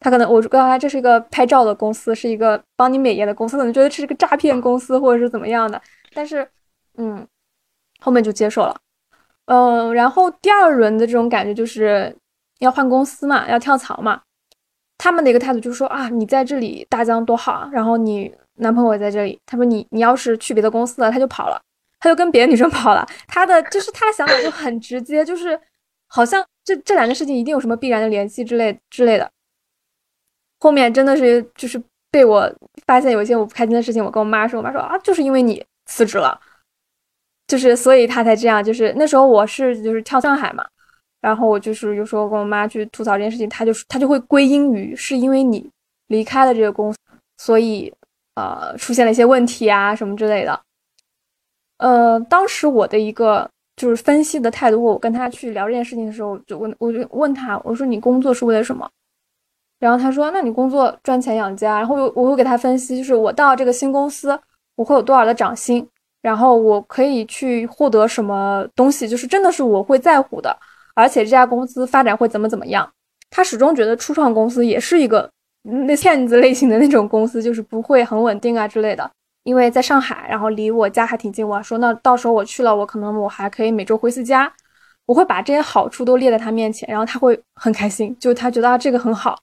[0.00, 5.80] 他可能我告诉他这是一个拍照的公司，是一个帮你美颜的公司，可能觉得这是个诈骗公司或者是怎么样的。
[6.12, 6.46] 但是，
[6.98, 7.26] 嗯，
[8.00, 8.76] 后面就接受了。
[9.46, 12.14] 嗯，然后第二轮的这种感觉就是。
[12.58, 14.20] 要换公司嘛，要跳槽嘛，
[14.96, 21.60] 他们的一个态度就是说啊，你在这里大疆多好啊，然后你男朋友也在这里，他说你你要是去别的公司了，他就跑了，
[22.00, 25.58] 他就跟别的女生跑了，他的就是他的想法就很直接，就是
[26.08, 29.30] 好像这这两件事情一定有什么必然的联系之类之类的。
[30.58, 32.52] 后面真的是就是被我
[32.84, 36.40] 发现有一些我不开心的事情，我跟我妈说，我妈说啊，就是因为你辞职了，
[37.46, 40.66] 就是所以他才这样，就是那时候我是就是跳上海嘛。
[41.20, 45.68] 然后我就是有时候跟我妈去吐槽这件事情，她就是她就会归因于是因为你
[46.08, 46.98] 离开了这个公司，
[47.36, 47.92] 所以
[48.34, 50.60] 呃出现了一些问题啊什么之类的。
[51.78, 58.88] 呃，当时我的一个就是分析的态度，我跟他去聊这件事情的时候，就问我就问他，我说你工作是为了什么？
[59.78, 61.78] 然后他说，那你工作赚钱养家。
[61.78, 64.36] 然后我我会给他分析，就是我到这个新公司，
[64.74, 65.88] 我会有多少的涨薪，
[66.20, 70.58] 然后我可以去获得什么东西，就是真的是我会在乎的。
[70.98, 72.92] 而且这家公司发展会怎么怎么样？
[73.30, 75.30] 他始终觉得初创公司也是一个
[75.62, 79.08] 那骗子类型的那种公司，就是不会很稳定啊之类的。
[79.44, 84.52] 因为在上海，然后离我家还挺近，我说那到时候我去了，我可能我还可以每周回次家，
[85.06, 89.38] 我会把这些好处都列在他面前，然后他会很开心，就他觉得啊这个很好，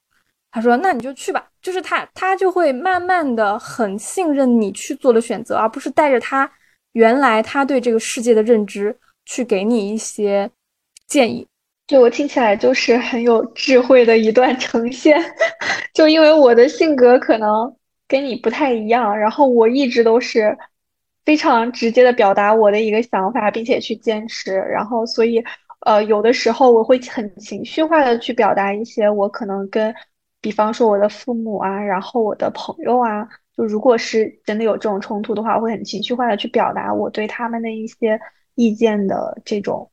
[0.50, 6.50] 他说那你就去吧，就是他他就会慢慢的很信任你去做的选择，而不是带着他
[6.92, 10.50] 原来他对这个世界的认知去给你一些。
[11.06, 11.46] 建议，
[11.86, 15.16] 就我听起来就是很有智慧的一段呈现。
[15.94, 17.74] 就因为我的性格可能
[18.08, 20.56] 跟你不太一样，然后我一直都是
[21.24, 24.54] 非常直接的表达我的一个想法，并且去坚持。
[24.54, 25.42] 然后，所以
[25.80, 29.94] 呃，有的时候我会很情绪化的去表达一些我可能跟，
[30.40, 38.20] 比方说我的父母啊，然后我的朋友啊，就如果是真的有这种冲突的话，我会很情绪化的去表达我对他们的一些
[38.56, 39.88] 意见的这种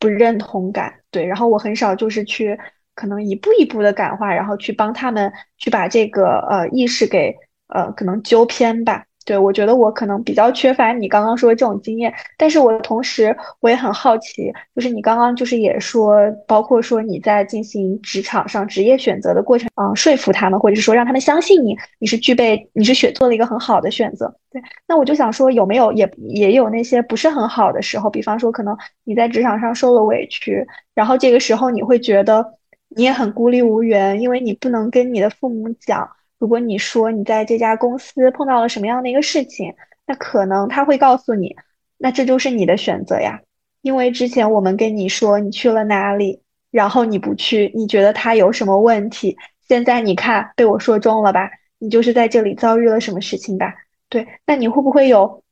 [0.00, 0.92] 不认同感。
[1.12, 2.58] 对，然后我很少就是去
[2.96, 7.32] 可能一步一步的感化，然后去帮他们去把这个呃意识给
[7.68, 9.06] 呃可能纠偏吧。
[9.26, 24.34] 对，我觉得我可能比较缺乏你刚刚说的这种经验，但是我同时我也很好奇，就是你刚刚就是也说，包括说你在进行职场上职业选择的过程，嗯，说服他们，或者是说让他们相信你，你是具备，你是选做了一个很好的选择。
[24.50, 32.44] 对，那我就想说，有没有也也有那些不是很好的时候，比方说可能你在职场上受了委屈，然后这个时候你会觉得
[32.88, 36.08] 你也很孤立无援，因为你不能跟你的父母讲。
[36.40, 39.74] 如果你说你在这家公司碰到了什么样的一个事情，
[40.06, 41.54] 那可能他会告诉你，
[41.98, 43.40] 那这就是你的选择呀。
[43.82, 49.36] 因为之前我们跟你说你去了哪里，然后你不去，你觉得他有什么问题？
[49.68, 51.50] 现在你看被我说中了吧？
[51.78, 53.74] 你就是在这里遭遇了什么事情吧？
[54.08, 55.42] 对，那你会不会有，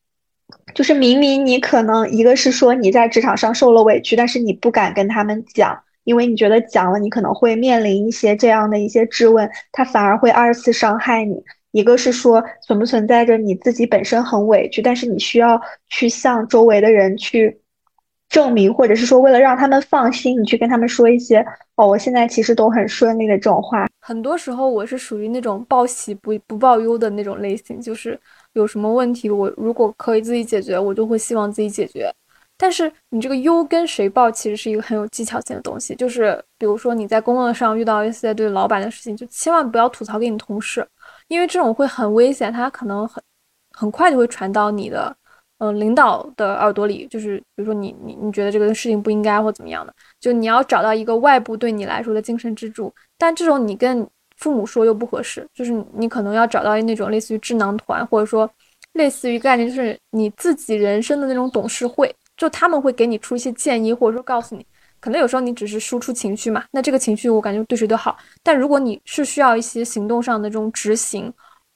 [0.74, 5.82] 就是明明你可能一个是说你在职场上受了委屈，但是你不敢跟他们讲。
[6.04, 11.42] 因为你觉得讲了，你可能会面临一些这样的一些质问，他反而会二次伤害你。
[11.72, 17.60] 一个是说存不存在着你自己本身很委屈，但是你需要去向周围的人去
[18.30, 21.44] 证明，或者是说为了让他们放心，你去跟他们说一些
[21.76, 23.86] 哦，我现在其实都很顺利的这种话。
[24.00, 28.18] 很多时候我是属于那种报喜不不报忧的那种类型，就是
[28.54, 32.10] 有什么问题，我如果可以自己解决，我就会希望自己解决。
[32.60, 35.94] 但是你这个优跟谁报，其实是一个很有技巧性的东西。
[35.94, 40.86] 就是比如说你在工作上遇到一些对老板的事情，就千万不要吐槽给你同事，
[41.28, 43.22] 因为这种会很危险，他可能很
[43.70, 45.16] 很快就会传到你的
[45.58, 47.06] 嗯领导的耳朵里。
[47.06, 52.92] 就是比如说你你你觉得这个事情不应该或怎么样的，就你要找到一个外部对你来说的精神支柱。
[53.16, 54.04] 但这种你跟
[54.36, 58.50] 父母说又不合适，就是你可能要找到那种类似于智囊团，或者说
[58.94, 62.12] 类似于概念，就是你自己人生的那种董事会。
[62.38, 64.64] 就他们会给你出一些建议，或者说告诉你，
[65.00, 68.16] 可能有时候你只是输出情绪嘛，那这个情绪我感觉对谁都好。
[68.42, 71.30] 但如果你是需要一些行动上的这种执行，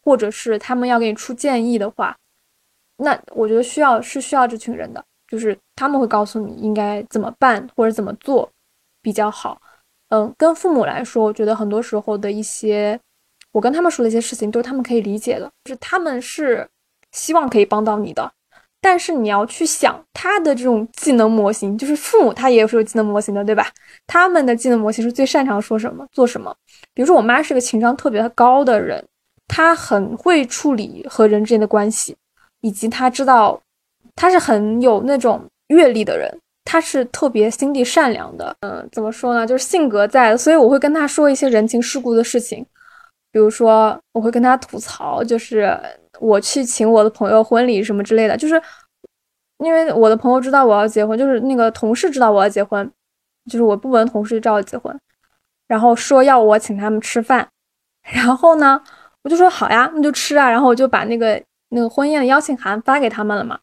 [0.05, 2.17] 或者是他们要给你出建议的话，
[2.99, 8.49] 那我觉得需要是需要这群人的，就是他们会告诉你应该怎么办或者怎么做
[9.03, 9.61] 比较好。
[10.11, 12.99] 嗯，跟父母来说，我觉得很多时候的一些，
[13.51, 16.69] 我跟他们说的一些事情都是他们可以理解的，就是他们是
[17.13, 18.33] 希望可以帮到你的。
[18.85, 23.69] 但是你要去想他的这种技能模型，就是父母他也是有技能模型的，对吧？
[24.09, 26.53] 他们的技能模型是最擅长说什么做什么。
[26.93, 29.03] 比如说我妈是个情商特别高的人，
[29.47, 32.17] 她很会处理和人之间的关系，
[32.61, 33.63] 以及她知道，
[34.17, 36.29] 她是很有那种阅历的人，
[36.65, 38.53] 她是特别心地善良的。
[38.63, 39.47] 嗯，怎么说呢？
[39.47, 42.67] 就是性格在，所以我会跟她说一些人情世故的事情，
[43.31, 45.79] 比如说我会跟她吐槽，就是。
[46.23, 48.61] 我去请我的朋友婚礼什么之类的，就是
[49.59, 52.89] 因为我的朋友知道我要结婚，就是那个同事知道我要结婚，
[53.51, 54.97] 就是我部门同事知道我结婚，
[55.67, 57.49] 然后说要我请他们吃饭，
[58.03, 58.81] 然后呢，
[59.25, 63.59] 我就说好呀，那就吃啊，然后我就把那个那个婚宴的邀请函发给他们了嘛，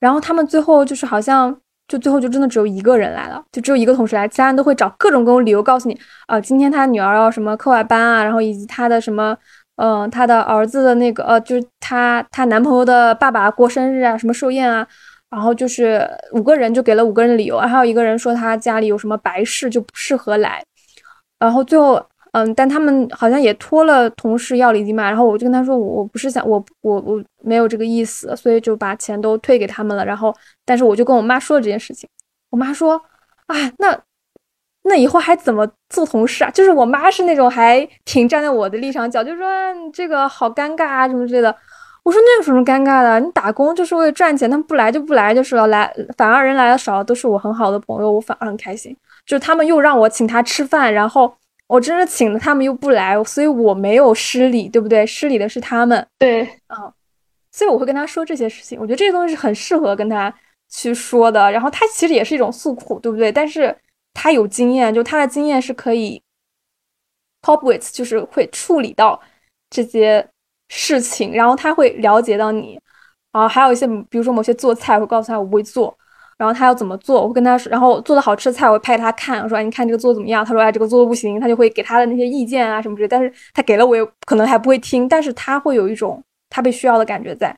[0.00, 9.38] 然后他们最后就是好像就最后就真的只有一个人来了，就只有一个同事来，其他人都会找各种各种理由告诉你啊，今天他女儿要什么课外班啊，然后以及他的什么。
[9.76, 14.86] 嗯，她的儿子的那个呃，就是她她男朋友的爸爸过生日啊，什么寿宴啊，
[15.30, 20.62] 然后就是五个人就给了五个人理由，还有一个人说他家里有什么白事就不适合来，
[21.38, 32.08] 然后最后嗯，但他们好像也托了同事要礼金嘛，然后我就跟他说我不是想我我我没有这个意思，所以就把钱都退给他们了，然后但是我就跟我妈说了这件事情，
[32.50, 33.00] 我妈说，
[33.46, 33.98] 啊那。
[34.84, 36.50] 那以后还怎么做同事啊？
[36.50, 39.46] 就是我妈是那种还挺站在我的立场讲，就说
[39.92, 41.54] 这个好尴尬啊什么之类的。
[42.02, 43.20] 我说那有什么尴尬的？
[43.20, 48.96] 你打工就是为了赚钱，他们不来就不来就是了，来反而人来的少，都是我很好的朋友，我反而很开心。
[49.24, 51.32] 就是他们又让我请他吃饭，然后
[51.68, 55.06] 我真的请了，他们又不来，所以我没有失礼，对不对？
[55.06, 56.04] 失礼的是他们。
[56.18, 56.92] 对，嗯，
[57.52, 58.76] 所以我会跟他说这些事情。
[58.80, 60.34] 我觉得这些东西是很适合跟他
[60.68, 61.52] 去说的。
[61.52, 63.30] 然后他其实也是一种诉苦，对不对？
[63.30, 63.72] 但是。
[64.14, 66.22] 他有经验，就他的经验是可以
[67.42, 69.20] cop with，就是会处理到
[69.70, 70.28] 这些
[70.68, 72.78] 事情，然后他会了解到你，
[73.32, 75.96] 啊还有一些，比如说某些做菜，会告诉他我不会做，
[76.38, 80.44] 然后他要怎么做，我会跟他说，然后做的好吃的菜，我会拍给他看，我说，哎，你看这个做的怎么样？
[80.44, 87.56] 他说，哎，这个做的不行，他就会给他的那些意见啊什么之类，但是他给了我，也可能还不会听，但是他会有一种他被需要的感觉在，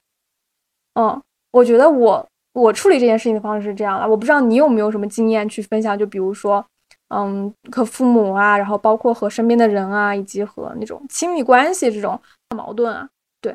[0.95, 1.21] 嗯，
[1.53, 6.65] 我觉得我我处理这件事情的方式是这样的，我不知道你有没有什么经验去分享，就比如说，
[7.09, 12.19] 嗯，和父母啊，然后包括和身边的人啊，以及和那种亲密关系这种
[12.57, 13.09] 矛盾啊，
[13.41, 13.55] 对，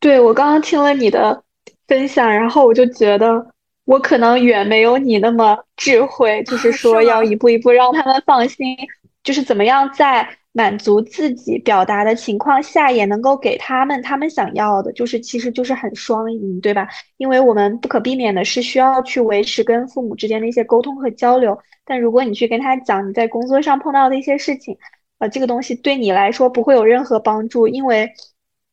[0.00, 1.42] 对我刚刚听了你的
[1.86, 3.46] 分享，然后我就觉得
[3.84, 8.76] 我可能远没有你那么智慧，就是说要一步一步让他们放心，
[9.22, 10.28] 就是怎么样在。
[10.56, 16.88] 满足自己表达的情况下，也能够给他们他们想要的，就是其实就是很双赢，对吧？
[17.18, 21.58] 因为我们不可避免的是需要去维持跟父母之间的一些沟通和交流。
[21.84, 24.78] 但如果你去跟他讲你在工作上碰到的一些事情，
[25.18, 28.10] 呃，这个东西对你来说不会有任何帮助，因为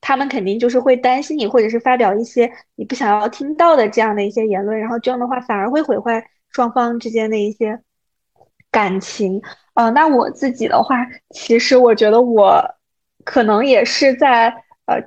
[0.00, 7.78] 他们肯定就是会担心你，或者是发表一些你不想要听到的这样的一些言论，然后这样的话反而会毁坏双方之间的一些
[8.70, 9.42] 感情。
[9.74, 12.62] 呃，那我自己的话，其实我觉得我
[13.24, 14.48] 可能也是在
[14.86, 15.02] 呃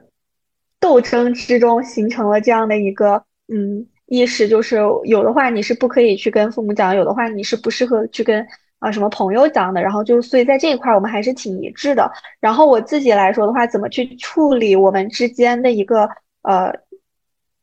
[0.80, 8.45] 斗争之中形成了这样的一个嗯意识，就是有的话你是不可以去跟父母讲，有的话你是不适合去跟
[8.80, 9.82] 啊什么朋友讲的。
[9.82, 12.11] 然后就所以在这一块我们还是挺一致的。
[12.41, 16.09] 然后我自己来说的话，怎么去处理我们之间的一个
[16.41, 16.74] 呃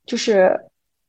[0.07, 0.59] 就是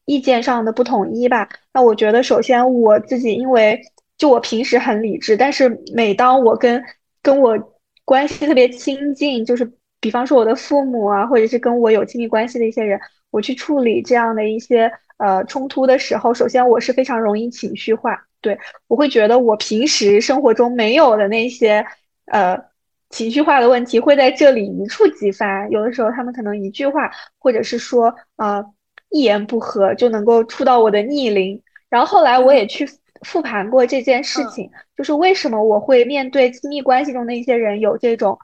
[0.04, 1.48] 意见上的不统一吧？
[1.72, 3.82] 那我觉得首先我自己因为。
[4.18, 6.82] 就我平时很理智，但是每当我跟
[7.22, 7.58] 跟我
[8.06, 12.98] 关系特别亲近，就是比方说我的父母啊，或者是跟我有亲密关系的一些人，
[13.30, 18.58] 我去处理这样的一些呃冲突的时候，首先我是非常容易情绪化，对
[18.88, 21.86] 我会觉得我平时生活中没有的那些
[22.28, 22.58] 呃
[23.10, 28.64] 情绪化的问题会在这里一触即发，有的时候他们可能一句话，或者是说呃
[29.10, 32.88] 一言不合就能够触到我的逆鳞，然后后来我也去。
[33.26, 38.38] 复盘过这件事情，就是为什么我会面对亲密关系中的一些人有这种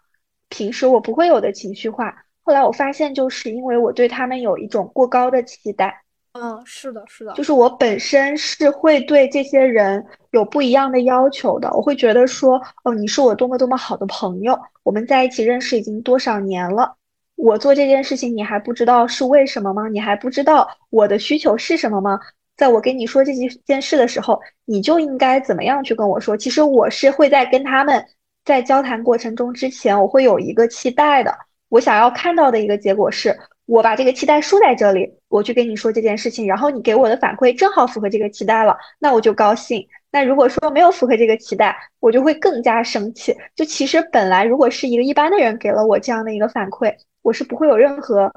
[0.49, 2.13] 平时我不会有的情绪化。
[2.41, 6.01] 后来我发现，就是因为我对他们有一种过高的期待。
[6.33, 11.69] 嗯，是的，是的，就是我本身是会对这些人有不一样的要求的。
[11.73, 16.95] 我会觉得说，哦，你是我多么多么好的朋友，我们在一起认识已经多少年了，
[17.35, 19.87] 我做这件事情你还不知道是为什么吗？
[19.89, 22.17] 你还不知道我的需求是什么吗？
[22.57, 26.37] 在我跟你说这件件事的时候，你就应该怎么样去跟我说？
[26.37, 28.05] 其实我是会在跟他们
[28.45, 31.35] 在交谈过程中之前，我会有一个期待的。
[31.69, 33.35] 我想要看到的一个结果是，
[33.65, 39.87] 我把这个期待输在这里，我去跟你说这件事情，然后你给我的反馈正好符合这个期待了，那我就高兴。
[40.11, 43.35] 那如果说没有符合这个期待，我就会更加生气。
[43.55, 48.31] 就其实本来如果是一个一般的人给了我这样的一个反馈，我是不会有任何。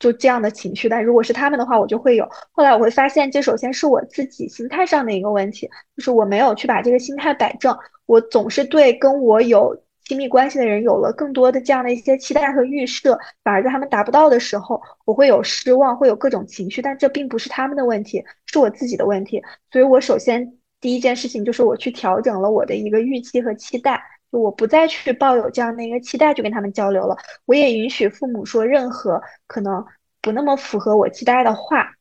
[0.00, 2.28] 就这样的情绪，但如果是他们的话，我就会有。
[2.50, 7.76] 后来我会发现，这首先是我自己心态上的一个问题，就是我没有去把这个心态摆正。
[8.06, 16.80] 我总是对跟我有亲密关系的人有了更多的这样的一些期待和预设，反而在他们达不到的时候，我会有失望，会有各种情绪。
[16.82, 19.42] 但这并不是他们的问题，是我自己的问题。
[19.70, 24.02] 所以我首先第一件事情就是我去调整了我的一个预期和期待。
[24.32, 27.16] 就我不再去抱有这样的一个期待去跟他们交流了，
[27.46, 29.84] 我也允许父母说任何可能
[30.22, 31.94] 不那么符合我期待的话。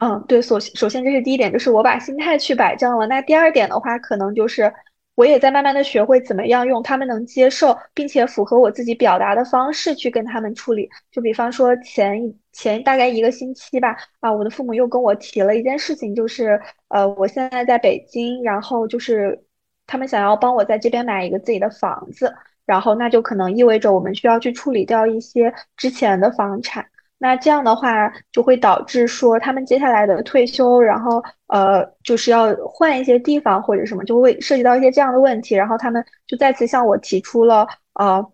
[0.00, 3.06] 嗯，对，首首先这是第一点，就是我把心态去摆正了。
[3.06, 4.72] 那第二点的话，可能就是
[5.14, 10.88] 我也在慢慢的学会怎么样用他们能接受并且符合我自己表达的方式去跟他们处理。
[11.12, 19.44] 就比方说前前大概一个星期吧，啊，我的父母又跟我提了一件事情，就是呃，我现在在北京，然后就是。
[19.86, 26.86] 他们想要帮我在这边买一个自己的房子，然后那就可能意味着我们需要去处理掉一些之前的房产。
[27.18, 35.54] 那这样的话就会导致说他们接下来的退休，然后呃就是要换一些地方或者什么，就会涉及到一些这样的问题。
[35.54, 37.64] 然后他们就再次向我提出了
[37.94, 38.26] 呃，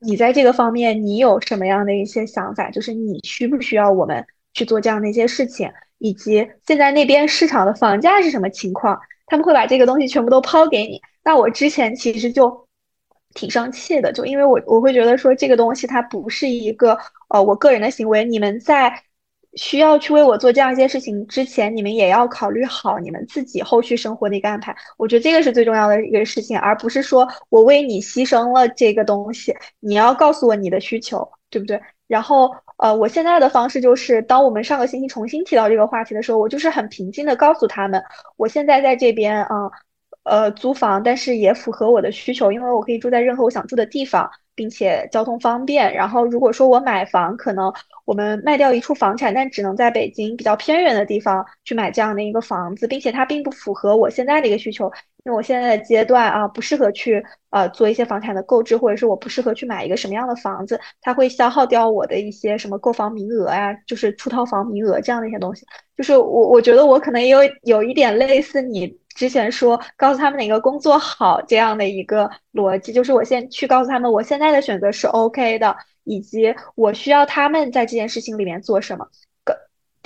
[0.00, 2.70] 你在这个方面你有什么样的一些想法？
[2.70, 9.00] 就是你需不需要我们去做这样的一些事情，以及现在那边市场的房价是什么情况？
[9.26, 12.66] 他们会把这个东西全部都抛给你，那我之前其实就
[13.34, 16.98] 挺生气的，就因为我我会觉得说这个东西它不是一个
[17.28, 19.02] 呃我个人的行为，你们在
[19.54, 31.80] 需要去为我做这样一些事情之前，你们也要考虑好你们自己后续生活的一个安排，我觉得这个是最重要的一个事情，而不是说我为你牺牲了这个东西，你要告诉我你的需求，对不对？
[32.06, 32.50] 然后。
[32.76, 38.02] 呃，我现在的方式就是，当我们上个星期重新提到这个话题的时候，我就是很平静的告诉他们，
[38.36, 39.70] 我现在在这边啊，
[40.24, 45.92] 呃，租房，但是也符合我的需求，因为我可以住在任何我想住的地方，并且交通方便。
[45.94, 47.72] 然后如果说我买房，可能
[48.04, 54.92] 我们卖掉一处房产，但只能在北京比较偏远的地方去买这样的一个房子，并且它并不符合我现在的一个需求，
[55.26, 57.20] 因为我现在的阶段啊不适合去
[57.50, 65.66] 呃做一些房产的购置，或者是我不适合去买一个什么样的房子，它会消耗掉我的一些什么购房名额啊，就是出套房名额这样的一些东西。
[65.96, 79.08] 就是我我觉得我可能也有有一点类似你之前说告诉他们哪个工作好这样的一个逻辑，就是我先去告诉他们我现在的选择是 OK 的，以及我需要他们在这件事情里面做什么。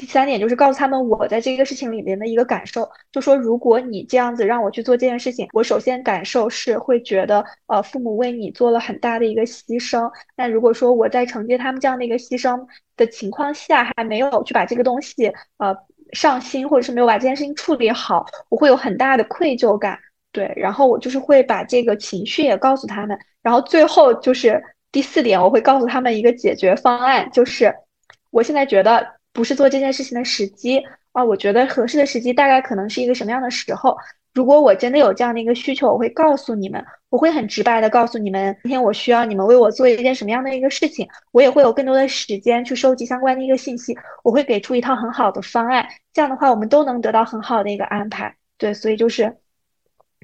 [0.00, 10.10] 第三点就是告诉他们我在这个事情里面的一个感受，就说如果你这样子让我去做这件事情，我首先感受是会觉得，呃，父母为你做了很大的一个牺牲。
[10.38, 15.76] 那如果说我在承接他们这样的一个牺牲的情况下，还没有去把这个东西呃
[16.14, 19.98] 上心，或者是没有把这件事情处理好，我会有很大的愧疚感。
[20.32, 27.74] 对，然后我就是会把这个情绪也告诉他们，然后最后就是第四点，我会告诉他们一个解决方案，就是
[28.30, 29.19] 我现在觉得。
[29.32, 33.96] 不是做这件事情的时机啊，我觉得合适的时机大概可能是一个什么样的时候？
[34.32, 48.36] 如果我真的有这样的一个需求，我会告诉你们，我会很直白的告诉你们，今天我需要你们为我做一件什么样的一个事情，我也会有更多的时间去收集相关的一个信息，我会给出一套很好的方案，这样的话我们都能得到很好的一个安排。
[48.56, 49.36] 对，所以就是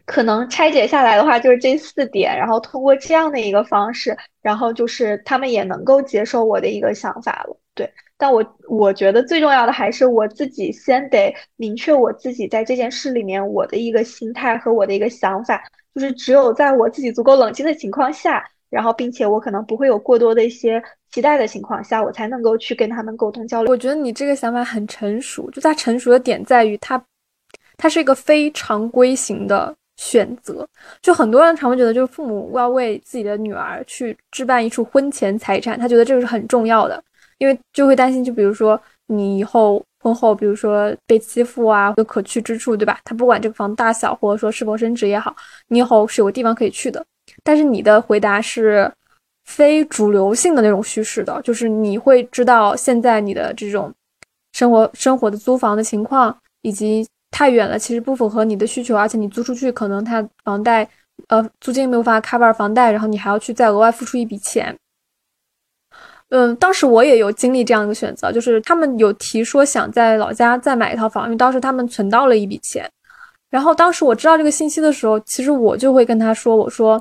[0.05, 7.59] 可能拆解下来的话，就是这四点，然后通过这样的一个方式，然后就是他们也能够接受我的一个想法了。
[7.75, 7.93] 对。
[8.19, 15.63] 但我我觉得最重要的还是我自己先得明确我自己在这件事里面我的一个心态和我的一个想法，
[15.95, 23.71] 就是只有在我自己足够冷静的情况下，然后并且我可能不会有过多的一些期待的情况下，我才能够去跟他们沟通交流。
[23.71, 27.03] 我觉得你这个想法很成熟，就它成熟的点在于它，
[27.77, 30.67] 它是一个非常规型的选择。
[31.03, 37.03] 就很多人常会觉得，就是父母要为自己的女儿去置办一处婚前财产，他觉得这个是很重要的。
[37.39, 42.99] 因为就会担心，就比如说你以后婚后，比如说被欺负啊，有可去之处，对吧？
[43.05, 45.35] 他不管这个房大小，或者说是否升值也好，
[45.69, 47.05] 你以后是有个地方可以去的。
[47.43, 48.91] 但是你的回答是
[49.45, 53.93] 非主流性的那种叙事的，就是你会知道现在你的这种
[54.53, 60.89] 生活生活的租房的情况，以及太远了，其实不符合你的需求，而且你租出去可能他房贷
[61.29, 64.75] 呃租金没有办法 cover 房贷，然后你还要去再额外付出一笔钱。
[66.31, 72.89] 嗯，当时我也有经历这样一个选择，就是他们有提说想在老家再买一套房，因为当时他们存到了一笔钱。
[73.49, 77.01] 然后当时我知道这个信息的时候，其实我就会跟他说：“我说，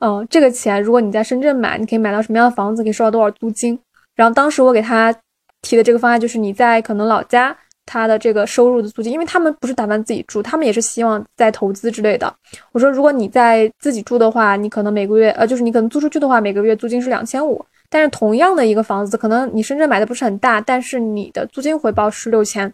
[0.00, 3.78] 嗯，这个钱如果你在深圳买，你可以买到什么样的房子，可以收到多少租金。”
[4.14, 5.14] 然后当时我给他
[5.62, 7.56] 提的这个方案就是你在可能老家
[7.86, 12.32] 他的这个收入的租金，因为他们不是打算自己住，他们也是希望在投资之类的。
[12.72, 17.64] 我说如果你在自己住的话，你可能每个月呃，就是你可能租出去的话，每个月租金是两千五。
[17.88, 22.72] 但是同样的一个房子，可能你深圳买的不是很大，但是你的租金回报是六千，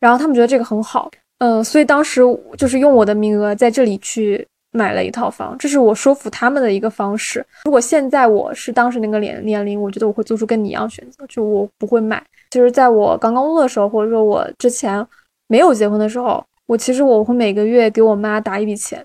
[0.00, 2.22] 然后他们觉得这个很好，嗯，所以当时
[2.56, 7.44] 就是用我的名额在这里去买了一套房，这是我说服他们的一个方式。
[7.64, 12.22] 如果现在我是当时那个年年龄，我觉得我会做出跟你一样选择，就我不会买。
[12.50, 15.06] 就是在我刚刚工作的时候，或者说我之前
[15.48, 19.04] 没有结婚的时候，我其实我会每个月给我妈打一笔钱，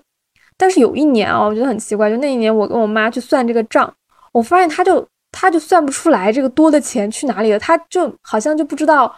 [0.56, 3.92] 但是有一年啊，我觉得很奇怪，就那一年我跟我妈去算这个账，
[4.32, 5.06] 我发现她就。
[5.36, 9.12] 他就算不出来这个多的钱去哪里了，他就好像就不知道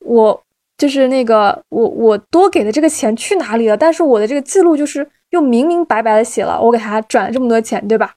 [0.00, 0.42] 我
[0.78, 3.76] 就是那个我我多给的这个钱去哪里了。
[3.76, 8.14] 但是我的这个记录就是又明明白白的写了，我给他转了这么多钱，对吧？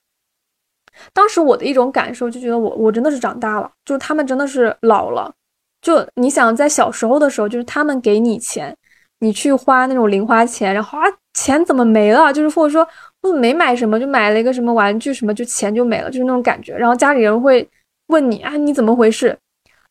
[1.12, 5.34] 当时我的一种感受就觉得我我真的是长大了，就是他们真的是老了。
[5.82, 8.74] 就你想在小时候的时候，就是他们给你钱，
[9.20, 12.32] 你去花那种零花钱，然后啊钱怎么没了？
[12.32, 12.88] 就是或者说。
[13.22, 16.76] 我没买什么，就买了一个什么玩具，什么就钱就没了，就是那种感觉。
[16.76, 17.67] 然后家里人会
[18.07, 19.38] 问你啊，你怎么回事？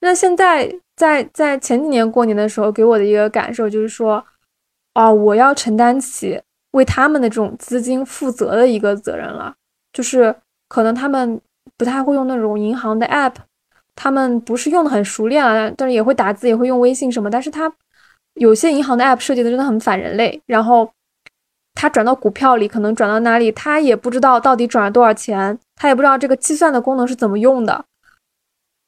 [0.01, 4.25] 那现在在在前几年过年的时候，给我的一个感受就是说，
[4.95, 6.41] 哦，我要承担起
[6.73, 9.55] 为他们的这种资金负责的一个责任了。
[9.93, 10.35] 就是
[10.67, 11.41] 可能他们
[11.77, 13.35] 不太会用那种银行的 app，
[13.95, 17.31] 他们不是用的很熟练啊，但是也会打字，也会用微信什么。
[17.31, 17.73] 但是他
[18.35, 20.91] 有些银行的 app 设计的真的很反人类，然后。
[21.75, 27.85] 他转到股票里，可能转到哪里，他也不知道到底转了多少钱，他也不知道这个计算的功能是怎么用的。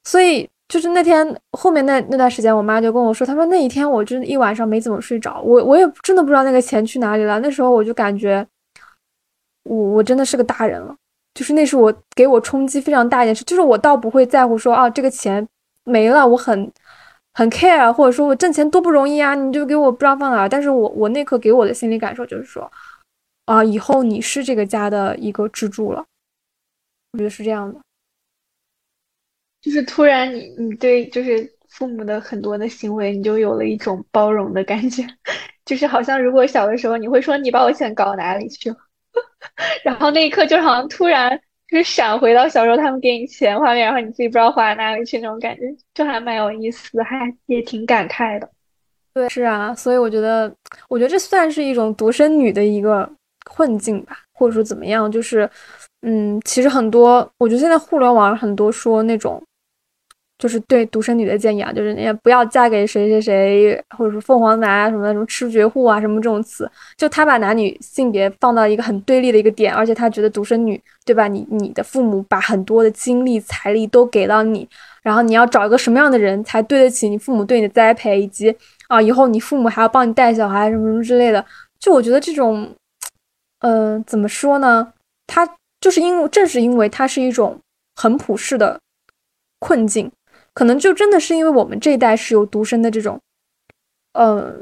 [0.04, 7.40] 所以就是那天后面那那段时间，我妈就跟我说，她说那一天我真的一晚上没怎么睡着，我我也真的不知道那个钱去哪里了。
[7.40, 8.46] 那时候我就感觉，
[9.64, 10.94] 我我真的是个大人了，
[11.34, 15.46] 就是那是我给我冲击非常大一件事，就是我倒不会在乎说啊这个钱
[15.84, 16.70] 没了，我很。
[17.34, 20.48] 很 care，或者说我挣钱多不容易啊，你就给我不知道放哪。
[20.48, 22.70] 但是我我那刻给我的心理感受就是说，
[23.46, 26.04] 啊，以后你是这个家的一个支柱了。
[27.12, 27.80] 我觉得是这样的，
[29.60, 35.06] 就是突然你你对就是父母的很多的行为，你就有了一种包容的感觉，
[35.64, 38.76] 就是好像如果小的时候你会说你把我钱搞哪里去了，
[39.84, 41.40] 然后那一刻就好像突然
[41.72, 45.62] 就是闪回到小时候他们给你钱画面，然后你自己不知道花哪里去那种感觉，
[45.94, 48.46] 就还蛮有意思，还也挺感慨的。
[49.14, 50.54] 对，是啊，所以我觉得，
[50.90, 53.10] 我觉得这算是一种独生女的一个
[53.46, 55.48] 困境吧，或者说怎么样，就是，
[56.02, 59.42] 嗯，其实很多，我觉得现在互联网上很多说那种，
[60.42, 71.28] 就是对独生女的建议啊，就是你也不要嫁给谁谁谁，或者说凤凰男啊什么那种吃绝户啊什么这种词，就他把男女性别放到一个很对立的一个点，而且他觉得独生女，对吧？
[71.28, 74.68] 你你的父母把很多的精力财力都给到你，
[75.00, 78.52] 然后你要找一个什么样的人才对得起你父母对你的栽培以及。
[78.88, 81.42] 啊，以后你父母还要帮你带小孩什么什么之类的，
[81.78, 82.68] 就我觉得这种，
[83.60, 84.92] 嗯，怎么说呢？
[85.26, 85.48] 他
[85.80, 87.58] 就是因为正是因为它是一种
[87.96, 88.78] 很普世的
[89.60, 90.12] 困境，
[90.54, 93.18] 可能就真的是因为我们这一代是有独生的这种，
[94.12, 94.54] 呃，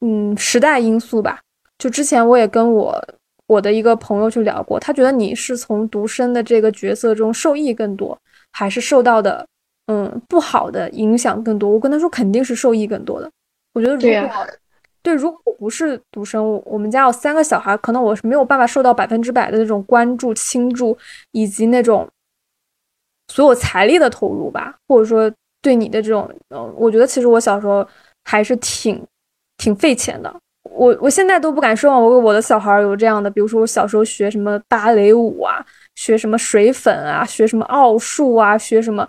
[0.00, 1.40] 嗯，时代因素吧。
[1.78, 3.04] 就之前我也跟我
[3.46, 8.16] 我的一个朋友去聊过，他觉得你是从独生的这个角色中受益更多，
[8.52, 9.46] 还是受到的
[9.86, 11.68] 嗯不好的影响更多？
[11.70, 13.30] 我跟他说肯定是受益更多的。
[13.72, 14.46] 我觉得如果
[15.02, 20.96] 对，如果不是独生，我们家有三个小孩，可能我是没有办法受到百分之百的那种关注、倾注，
[21.32, 22.06] 以及那种
[23.30, 25.30] 所有财力的投入吧，或者说
[25.62, 27.86] 对你的这种，嗯，我觉得其实我小时候
[28.24, 29.00] 还是挺
[29.56, 30.34] 挺费钱的。
[30.64, 35.64] 我我现在都不敢奢望我我的小孩有这样的，比如说我小时候学什么芭蕾舞啊，
[35.94, 39.08] 学什么水粉啊，学什么奥数啊，学什么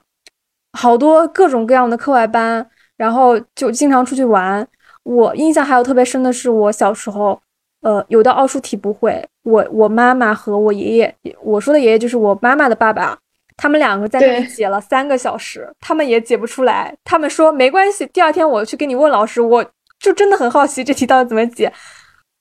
[0.77, 2.69] 好多各种各样的课外班。
[2.97, 4.67] 然后就经常出去玩。
[5.01, 7.41] 我印象还有特别深的是，我小时候，
[7.81, 13.17] 呃，有道奥数题不会，我我妈妈和我爷爷，我说的爷爷就是我妈妈的爸爸，
[13.57, 16.95] 他们两个在那里解了三个小时，他们也解不出来。
[17.03, 19.41] 他们说没关系，第二天我去给你问老师。
[19.41, 19.63] 我
[19.99, 21.71] 就真的很好奇这题到底怎么解。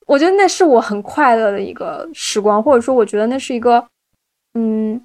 [0.06, 3.86] 我觉得那是我很快乐的一个时光，或者说我觉得那是一个，
[4.54, 5.00] 嗯，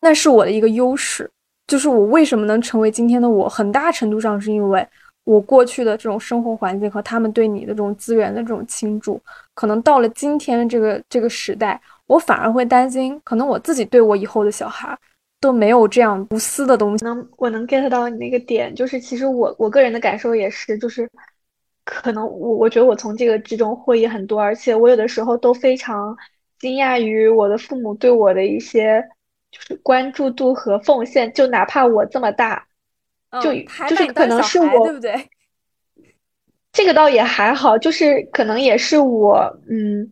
[0.00, 1.30] 那是我的一个优势。
[1.66, 4.84] 就是我为什么能成为今天的我，很大程度上是因为
[5.22, 9.22] 我过去的这种生活环境和他们对你的这种资源的这种倾注。
[9.54, 11.80] 可能到了今天这个这个时代，
[12.10, 14.98] 我反而会担心，可能我自己对我以后的小孩
[15.40, 17.04] 都没有这样无私的东西。
[17.04, 21.08] 能，我能 get 到你那个点，就是其实我我个人的感受也是，就是
[21.84, 26.16] 可能我我觉得我从这个之中获益很多，而且我有的时候都非常
[26.58, 29.02] 惊讶于我的父母对我的一些。
[29.52, 32.64] 就是关注度和奉献，就哪怕我这么大，
[33.42, 33.52] 就
[33.88, 35.28] 就是可能是我对不对？
[36.70, 40.08] 这个倒也还好，就是可能也是我嗯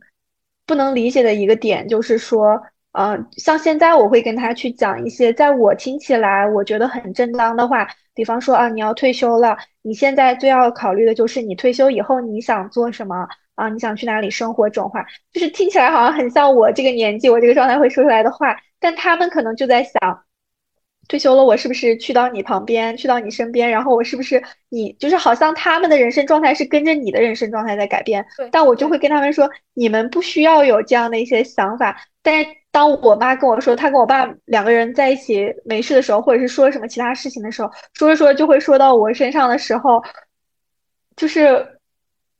[0.69, 2.63] 不能理解的一个点，就是说，
[2.93, 13.69] 嗯，像现在我会跟他去讲一些在我听起来我觉得很正当的话，比方说啊，你要退休了，你现在最要考虑的就是你退休以后你想做什么啊？
[13.71, 14.69] 你想去哪里生活？
[14.69, 18.55] 这种话，就是听起来好像很像我这个年纪我这个状态会说出来的话。
[18.81, 20.23] 但他们可能就在想，
[21.09, 28.25] 退休了，我是不是去到你旁边，去到你身边，然后我是不是你，就是好像他们的人生状态是跟着你的人生状态在改变。
[28.53, 31.97] 但我就会跟他们说，你们不需要有这样的一些想法。
[32.23, 40.03] 但是当我妈跟我说，她跟我爸两个人在一起没事的时候，或者是说什么其他事情的时候，说着说着就会说到我身上的时候，
[41.17, 41.67] 就是。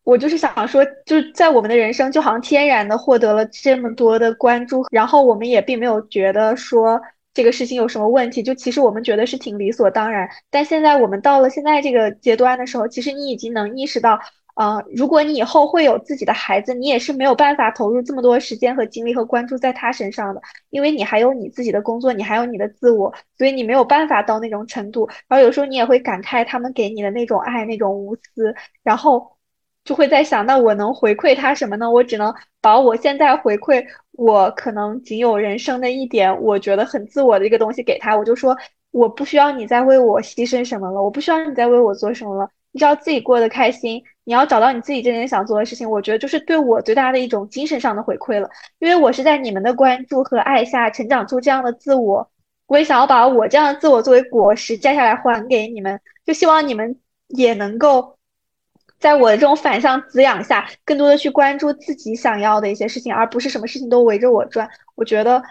[0.05, 6.99] 我就是想说，就是在我们的人生，就好像天然的获得了这么多的关注，然后我们也并没有觉得说
[7.39, 10.29] 这个事情有什么问题，就其实我们觉得是挺理所当然。
[10.51, 14.19] 但现在我们到了现在这个阶段的时候，其实你已经能意识到，
[14.57, 25.09] 呃，如果你以后会有自己的孩子，你也是没有办法投入这么多时间和精力和关注在他身上的，因为你还有你自己的工作，你还有你的自我，所以你没有办法到那种程度。
[25.29, 29.39] 然后有时候你也会感慨他们给你的那种爱，那种无私，然后。
[29.85, 31.91] 就会在想，那我能回馈他什么呢？
[31.91, 33.83] 我只能把我现在回馈
[34.19, 38.17] 我可能仅有人生的一点，我觉得很自我的一个东西给他。
[38.17, 38.57] 我就说，
[38.91, 42.51] 我不需要你再为我牺牲什么了，我不需要你再为我做什么了。
[42.73, 48.51] 你只要自己过得开心，你要找到你自己真正想做的事情，我觉得就是对我最大的一种精神上的回馈了。
[48.81, 52.29] 因为我是在你们的关注和爱下成长出这样的自我，
[52.67, 56.99] 我也想要把我这样的自我作为果实摘下来还给你们，就希望你们
[57.29, 58.18] 也能够。
[58.99, 64.69] 在我的这种反向滋养下，更多的去关注自己想要的一些事情，而不是什么事情都围着我转。
[64.97, 65.43] 我觉得，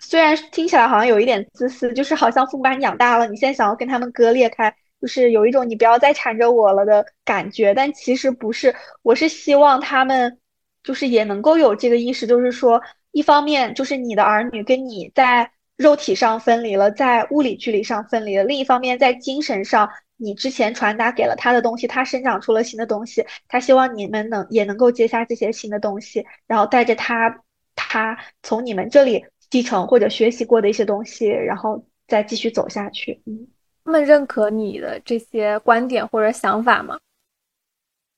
[0.00, 7.72] 虽然听起来好像有一点自私，就是好像父母把你养大了，你现在想要跟他们割裂开，就是有一种你不要再缠着我了的感觉。
[7.74, 10.38] 但其实不是，我是希望他们
[10.82, 12.82] 就是也能够有这个意识，就是说，
[13.12, 19.88] 一方面就是你的儿女跟你在肉体上分离了，在物理距离上分离了；另一方面，在精神上。
[20.16, 27.42] 你之前传达给了他的东西，他生长出了新的东西，他希望你们能也能够接下这些新的东西，然后带着他
[27.74, 33.22] 他从你们这里继承或者学习过的一些东西，然后再继续走下去。
[33.26, 33.46] 嗯，
[33.84, 36.98] 他们认可你的这些观点或者想法吗？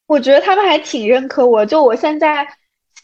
[0.07, 1.67] 我觉得他们还挺认可我。
[1.67, 2.49] 就我现在，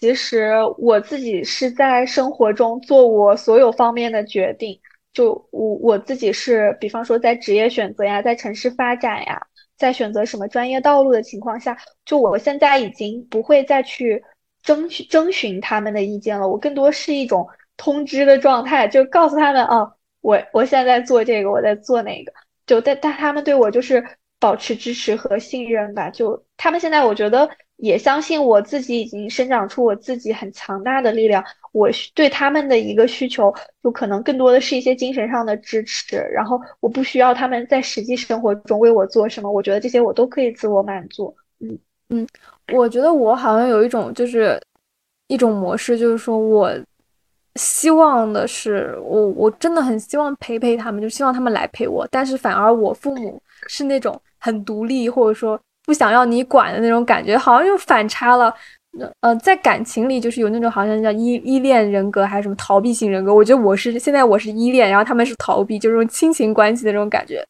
[0.00, 4.80] 其实我自己是在生活中做我所有方面的决定。
[5.14, 9.40] 就我我自己是，比方说在职业选择呀，在城市发展呀，
[9.78, 14.22] 在选择什么专业道路的情况下，就我现在已经不会再去
[14.62, 16.48] 征询征询他们的意见了。
[16.48, 19.90] 我更多是一种通知的状态，就告诉他们，哦，
[20.20, 22.32] 我我现在做这个，我在做那个，
[22.66, 24.04] 就但但他们对我就是
[24.40, 26.10] 保持支持和信任吧。
[26.10, 27.48] 就他们现在，我觉得。
[27.76, 31.44] 也相信我自己已经生长出我自己很强大的力量。
[31.72, 33.52] 我对他们的一个需求，
[33.82, 36.16] 就可能更多的是一些精神上的支持。
[36.32, 41.34] 然后我不需要他们在实际生活中为我做什么，我觉得这些我都可以自我满足。
[41.58, 41.76] 嗯
[42.10, 42.28] 嗯，
[42.72, 44.56] 我觉得我好像有一种就是
[45.26, 46.72] 一种模式，就是说我
[47.56, 52.06] 希望的是，我我真的很希望陪陪他们，就希望他们来陪我。
[52.08, 55.60] 但是反而我父母是那种很独立，或者说。
[55.84, 58.54] 不想要你管的那种感觉，好像又反差了。
[59.22, 63.34] 呃，在感情里就是有那种好像叫依依恋人格，还是什么逃避型人格。
[63.34, 67.44] 我觉得我是现在我是依恋，然后他们是逃避，就是这种亲情关系的那种感觉。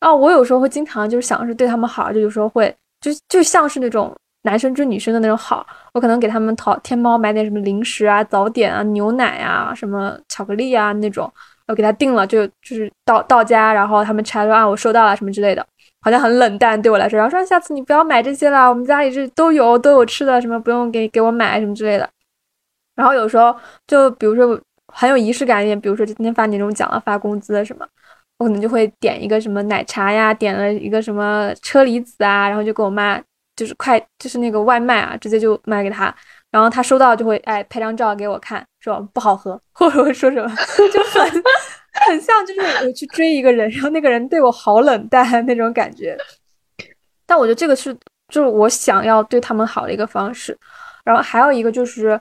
[0.00, 4.12] 然后我有时候会经常就是想是对他们好，就有时候会就就像是那种
[4.42, 5.64] 男生追女生的那种好。
[5.94, 11.32] 我可能给他们淘天猫买点什么零食啊、早点啊、牛奶啊、什么巧克力啊那种，
[11.68, 15.64] 我给他订了，就就是到到家，然后他们拆说啊我收到了什么之类的。
[16.02, 22.08] 好像很冷淡对我来说，然后说下次你不要买这些了，我们家里这都有都有吃的，什么不用给给我买什么之类的。
[22.96, 27.86] 然后有时候就比如说很有仪式感一点，比如说今天发年终奖了，发工资什么，
[28.38, 33.20] 我可能就会点一个什么奶茶呀，点了一个什么车厘子啊，然后就给我妈
[33.54, 36.12] 就是快就是那个外卖啊，直接就买给她。
[36.50, 40.48] 然后她收到就会哎拍张照给我看，说不好喝， 或者会说什么
[40.92, 41.42] 就很。
[42.06, 46.16] 很像，就是我去追一个人，然后那个人对我好冷淡那种感觉。
[47.26, 47.94] 但我觉得这个是，
[48.28, 50.56] 就是我想要对他们好的一个方式。
[51.04, 52.18] 然后还有一个就是，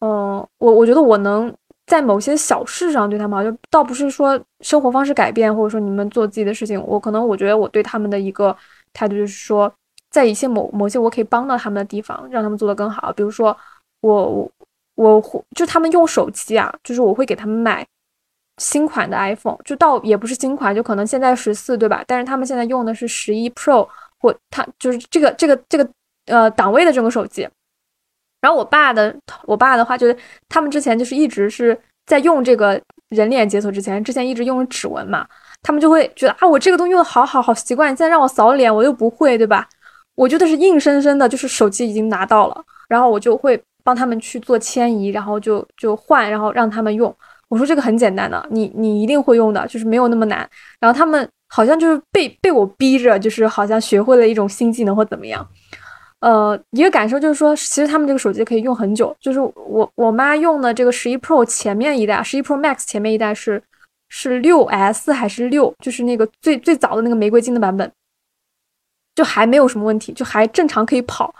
[0.00, 1.52] 嗯，我我觉得我能
[1.86, 8.54] 在某些小事上对他们好，就倒不是说生活方式改变，或者说你们做自己的事情，我可能我觉得我对他们的一个
[8.92, 9.72] 态度就是说，
[10.10, 13.12] 在一些某某些我可以帮到他们的地方，让他们做得更好。
[13.12, 13.56] 比如说，
[14.00, 14.50] 我
[14.96, 17.86] 我我就他们用手机啊，就是我会给他们买。
[18.58, 22.04] 新款的 iPhone 就到也不是新款，就可能现在十四对吧？
[22.06, 23.88] 但是他们现在用的是十一 Pro
[24.18, 25.88] 或它就是这个这个这个
[26.26, 27.48] 呃档位的这个手机。
[28.40, 30.16] 然后我爸的我爸的话就是
[30.48, 35.26] 他们之前就是一直是在用这个人脸解锁之前，之前一直用指纹嘛，
[35.62, 39.68] 他们就会觉得啊我这个东西用的好好好习惯，现在让我扫脸我又不会对吧？
[40.14, 47.14] 我觉得是硬生生的，就是手机已经拿到了，然后我就会帮他们去做迁移，然后就就换，然后让他们用。
[47.48, 50.48] 我说这个很简单的，你你一定会用的，就是没有那么难。
[50.78, 55.48] 然后他们好像就是被被我逼着，就是好像学会了一种新技能或怎么样。
[56.20, 59.16] 呃，一个感受就是说，其实他们这个手机可以用很久。
[59.20, 63.62] 就是我我妈用的这个十一 Pro 前面一代，十一 Pro Max 前面一代是
[64.08, 67.90] 是六 S 还是六，就是那个最最早的那个玫瑰金的版本，
[69.14, 71.34] 就还没有什么问题，就还正常可以跑。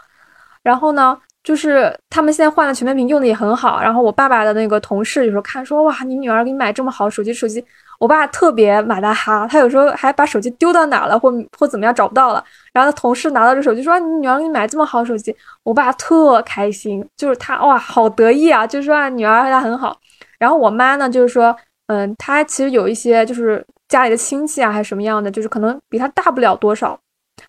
[0.63, 1.19] 然后呢？
[1.43, 3.81] 就是他们现在换了全面屏，用的也很好。
[3.81, 7.65] 然后我爸爸的那个同事有时候看说，哇，你女儿给你买这么好手机，手机。
[7.99, 12.45] 我爸特别马大哈，他有时候还把手机丢到哪了，或或怎么样找不到了。
[12.73, 15.35] 然后他同事拿到这手机说，你女儿给你买这么好手机，
[15.65, 19.99] 我爸特开心，就是他哇，好得意啊，就是说啊女儿她很好。
[20.39, 21.57] 然后我妈呢，就是说，
[21.89, 26.97] 嗯，她其实有一些就是家里的亲戚啊，还是什么样的，就是可能比她大不了多少，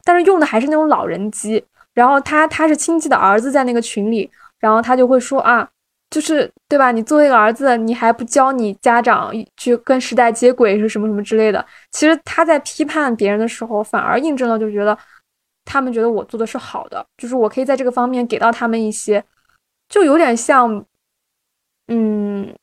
[0.03, 1.63] 但是用的还是那种老人机。
[1.93, 4.29] 然后他他是亲戚的儿子在那个群里，
[4.59, 5.67] 然后他就会说啊，
[6.09, 6.91] 就是对吧？
[6.91, 11.65] 你作为一个儿子，你还不教你家长去跟时代接轨是什么什么之类的。
[11.91, 14.97] 其实他在批判别人的时候，反而印证了，就觉得
[15.65, 19.23] 他们觉得我做的是好的，就是我可以在这个方面给到他们一些，
[19.89, 20.85] 就有点像，
[21.87, 22.55] 嗯，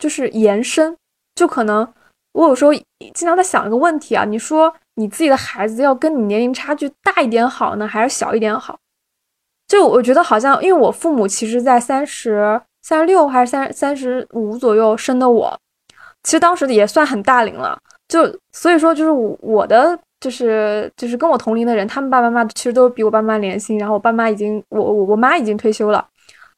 [0.00, 0.96] 就是延伸。
[1.34, 1.86] 就可能
[2.32, 4.74] 我有时候经常在想一个问题啊，你说。
[4.96, 8.78] 你自己的孩子要跟你年龄差距大一点好呢，还是小一点好？
[9.68, 15.58] 就我觉得好像，因为我父母其实在三十三十六还是三三十五左右生的我，
[16.22, 17.78] 其实当时也算很大龄了。
[18.08, 18.22] 就
[18.52, 23.78] 所以说，就是我的就是就是跟我同龄的人，他们爸爸妈妈其实都比我爸妈年轻。
[23.78, 26.06] 然后我爸妈已经我我我妈已经退休了，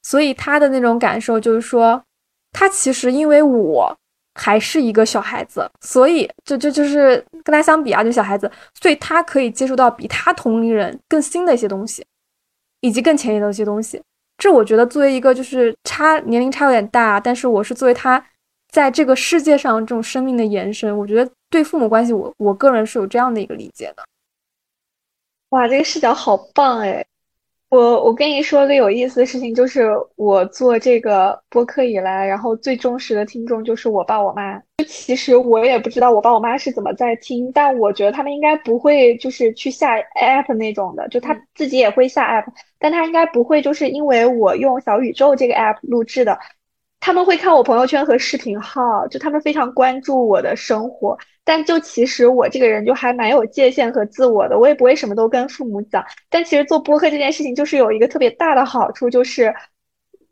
[0.02, 2.02] 所以他的那种感受就是说，
[2.52, 3.96] 他其实因为我。
[4.38, 12.06] 还是一个小孩子，所以就就就是跟他相比啊，就小孩子，所以他可以接触到比他同龄人更新的一些东西，
[12.80, 14.00] 以及更前沿的一些东西。
[14.38, 18.24] 这我觉得作为一个就是差年龄差有点大，但是我是作为他
[18.70, 24.04] 在这个世界上这种生命的延伸，我觉得对父母关系，我我个人是有这样的一个理解的。
[25.48, 27.04] 哇，这个视角好棒哎！
[27.70, 34.58] 我我跟你说个有意思的事情，就是我做这个播客以来，然后最忠实的听众就是我爸我妈。
[34.78, 42.46] 就其实我也不知道我爸我妈是怎么在听，但我觉得他们应该不会就是去下 app 那种的，就他自己也会下 app，
[42.78, 46.38] 但他应该不会就是因为我用小宇宙这个 app 录制的。
[47.00, 51.16] 他们会看我朋友圈和视频号，就他们非常关注我的生活。
[51.44, 56.04] 但就其实我这个人就还蛮有界限和自我的，我也不会什么都跟父母讲。
[56.28, 59.54] 但其实做播客这件事情就是有一个特别大的好处，就是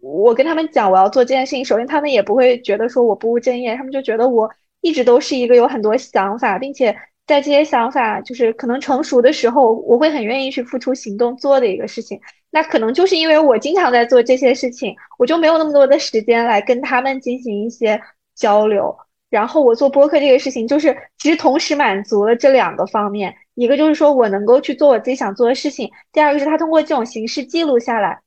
[0.01, 4.51] 我跟他们讲我要做这件事情，首先他们也不会觉得说我不务正业，他们就觉得我
[4.83, 6.95] 一直都是一个有很多想法，并且
[7.27, 12.21] 在这些想法就是可能成熟的时候，我会很愿意去付出行动做的一个事情。
[12.51, 18.01] 那可能就是因为我经常在做这些事情，我就没有那么多的时间来跟他们进行一些
[18.35, 18.97] 交流。
[19.29, 28.21] 然后我做播客这个事情，就是其实同时满足了这两个方面：一个就是说我能够去做我自己想做的事情；第二个是他通过这种形式记录下来，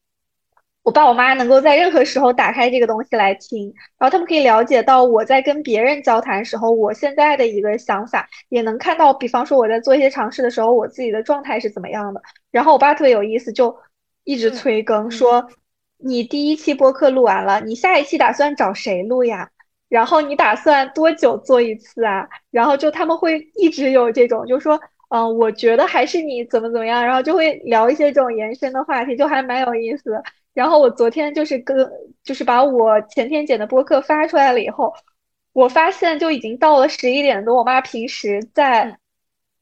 [0.84, 12.22] 我爸我妈能够在任何时候打开这个东西来听，然后他们可以了解到我在跟别人交谈时候我现在的一个想法，也能看到，比方说我在做一些尝试的时候，我自己的状态是怎么样的。
[12.51, 13.76] 然后我爸特别有意思，就。
[14.30, 15.49] 一直催更说，
[15.97, 19.49] 你第一期播客录完了，你下一期打算找谁录呀？
[19.88, 22.30] 然后你打算多久做一次啊？
[22.51, 30.23] 然后就他们会一直有这种，就说，嗯，我觉得还是你怎么怎么样，然后就会聊一些这种延伸的话题，就还蛮有意思的。
[30.53, 31.89] 然后我昨天就是跟，
[32.23, 34.93] 就是把我前天剪的播客发出来了以后，
[35.53, 38.99] 我发现就已经到了十一点多，我妈平时在。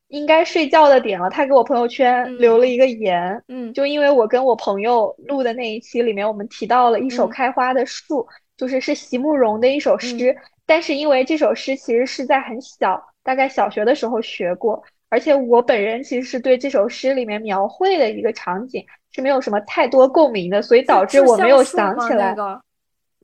[0.10, 10.36] 应该睡觉的点了，他给我朋友圈留了一个言，嗯，就因为我跟我朋友录的那一期里面，我们提到了一首开花的树，就是是席慕容的一首诗，
[10.66, 22.34] 但是因为这首诗其实是在很小，大概小学的时候学过，而且我本人其实是对这首诗里面描绘的一个场景是没有什么太多共鸣的，所以导致我没有想起来。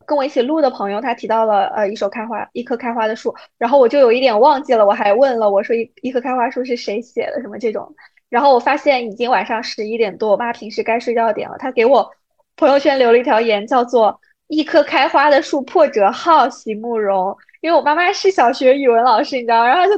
[0.05, 7.95] 跟我一起录的朋友，他提到了呃一首开花一棵开花的树，然后我就有一点忘记了，我还问了我说一一棵开花树是谁写的什么这种，
[8.29, 12.09] 然后我发现已经晚上十一点多，我妈平时该睡觉点了，她给我
[12.55, 19.95] 朋友圈留了一条言，叫做一棵开花的树破折号席慕容，因为我妈妈是小学语文老师，你知道，然后就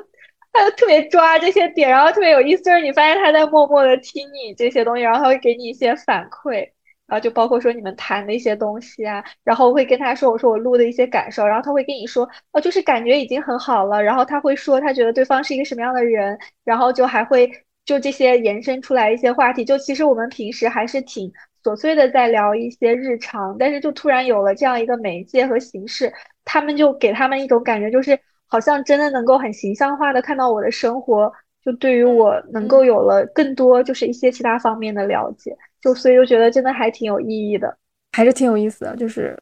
[0.54, 6.75] 她就特别抓这些点，然后特别有意思，就是你发现她在默默的听你这些东西，然后她会给你一些反馈。
[7.08, 17.50] 然后就包括说你们谈的一些东西啊，然后会跟他说我说我录的一些感受，然后他会跟你说哦，就是感觉已经很好了，然后他会说他觉得对方是一个什么样的人，然后就还会
[17.86, 21.32] 就这些延伸出来一些话题，就其实我们平时还是挺
[21.64, 26.12] 琐碎的在聊一些日常，但是就突然有了这样一个媒介和形式，
[26.44, 31.32] 他们就给他们一种感觉，就是好像真的能够很形象化的看到我的生活，
[31.64, 35.56] 就对于我能够有了更多就是一些其他方面的了解。
[35.86, 37.78] 就所以就觉得真的还挺有意义的，
[38.14, 38.96] 还是挺有意思的。
[38.96, 39.38] 就是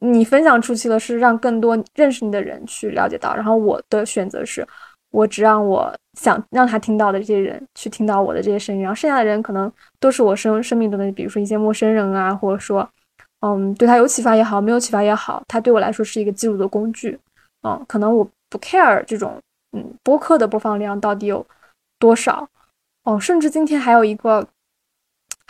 [0.00, 4.66] 你分享出去了是让更多认识你的人去了解到，然后我的选择是，
[5.10, 12.86] 我只让我想让他听到的这些人去听到我的这些声音，然后剩下的人可能都是我生生命中的，比如说一些陌生人啊，或者说，
[13.40, 17.18] 嗯，对他有启发也好，没有启发也好，他对我来说是一个记录的工具。
[17.62, 19.40] 嗯，可能我不 care 这种，
[19.72, 21.46] 嗯，播客的播放量到底有
[21.98, 22.46] 多少。
[23.04, 24.46] 哦，甚至今天还有一个。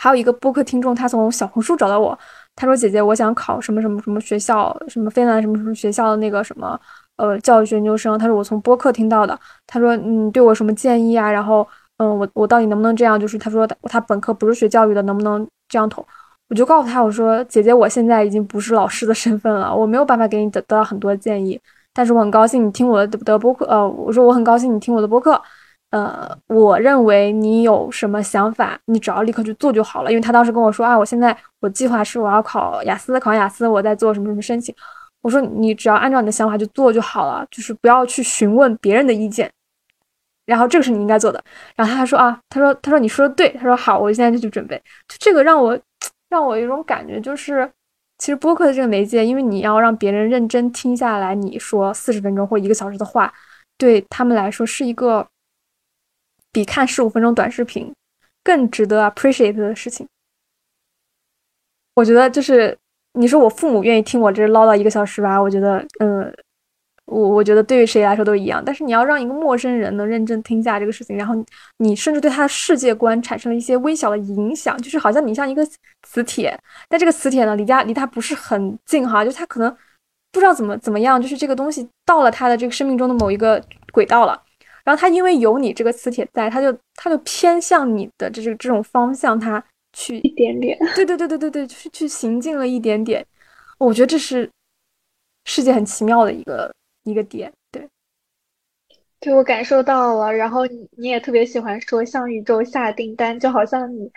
[0.01, 2.17] 还有一个播客听众，他从小红书找到我，
[2.55, 6.75] 他说：“姐姐，我想考什么什么什么学校，什么芬兰什么什么学校的那个什么
[7.17, 11.31] 呃教育学研究生。”他说：“我从播客听到的。”他说：“嗯，对我什么建议啊？
[11.31, 13.19] 然后，嗯，我我到底能不能这样？
[13.19, 16.03] 就是他说他本科不是学教育的，能不能这样投？”
[16.49, 21.61] 我就告诉他我说：“姐姐，我现在已经不是老师的身份了，我没有办法给你得得到很多建议，
[21.93, 23.67] 但是我很高兴你听我的的播客。
[23.67, 25.39] 呃，我说我很高兴你听我的播客。”
[25.91, 30.09] 呃，我认为你有什么想法，你只要立刻去做就好了。
[30.09, 34.73] 因为他当时跟我说啊，我现在我计划是我要考雅思，考雅思我再做什么什么申请。
[35.21, 39.51] 我说你只要按照你的想法去做就好了，就是不要去询问别人的意见。
[40.45, 41.43] 然后这个是你应该做的。
[41.75, 44.77] 然后他说啊，他说他说你说的对，他说好，我现在就去准备。
[45.09, 45.77] 就这个让我
[46.29, 47.69] 让我有一种感觉，就是
[48.17, 53.33] 其实播客的这个媒介，因为你要让别人认真听下来你说四十分钟或一个小时的话，
[53.77, 55.27] 对他们来说是一个。
[56.51, 57.93] 比看十五分钟短视频
[58.43, 60.07] 更值得 appreciate 的事情，
[61.93, 62.77] 我觉得就是
[63.13, 66.33] 你说我父母愿意听我这唠叨一个小时吧，我觉得，嗯，
[67.05, 68.63] 我我觉得对于谁来说都一样。
[68.65, 71.35] 但是你要让一个陌生人能认真听下这个事情，然后
[71.77, 75.65] 你甚至对他的世界观产生了一些微小的影响，就是好像你像一个
[76.03, 76.57] 磁铁，
[76.89, 79.69] 但这个磁铁呢离家离他不是很近哈，就他可能
[80.31, 84.41] 不知道怎么怎么样，就是这个东西到了他的这个生命中的某一个轨道了。
[84.83, 89.63] 然后他因为有你这个磁铁在，他就他就偏向你的这这这种方向，他
[89.93, 93.25] 去一点点，对对对对对对，去去行进了一点点。
[93.77, 94.49] 我觉得这是
[95.45, 96.73] 世界很奇妙的一个
[97.03, 97.87] 一个点，对，
[99.19, 100.33] 对我感受到了。
[100.33, 104.11] 然后你你也特别喜欢说向宇宙下订单，就好像你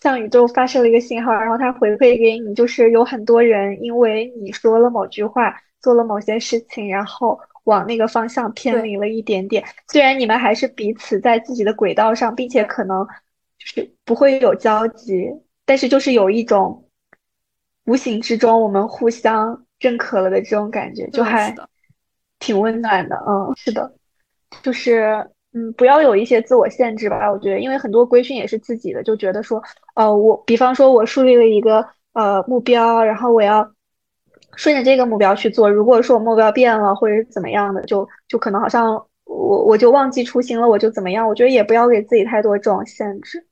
[0.00, 7.38] 向宇宙发射了一个信号，然后它回馈给你，就是有很多人因为你说了某句话，做了某些事情，然后。
[7.68, 13.06] 往那个方向偏离了一点点，虽然你们还是彼此在自己的轨道上，并且可能
[13.58, 15.30] 就是不会有交集，
[15.66, 16.88] 但是就是有一种
[17.84, 21.54] 无形之中我们互相认可了的这种感觉，就还
[22.38, 23.16] 挺温暖的。
[23.28, 23.92] 嗯，是的，
[24.62, 27.30] 就是嗯，不要有一些自我限制吧。
[27.30, 29.62] 我觉得，因为很多规训也是自己的，就觉得说，
[29.94, 33.70] 呃，我比方说我树立了一个呃目标，然后我要。
[34.58, 38.92] 顺着这个目标去做，如果说我目标变了或者怎么样的，就就可能好像
[39.24, 41.28] 我我就忘记初心了，我就怎么样？
[41.28, 43.46] 我觉得也不要给自己太多这种限制。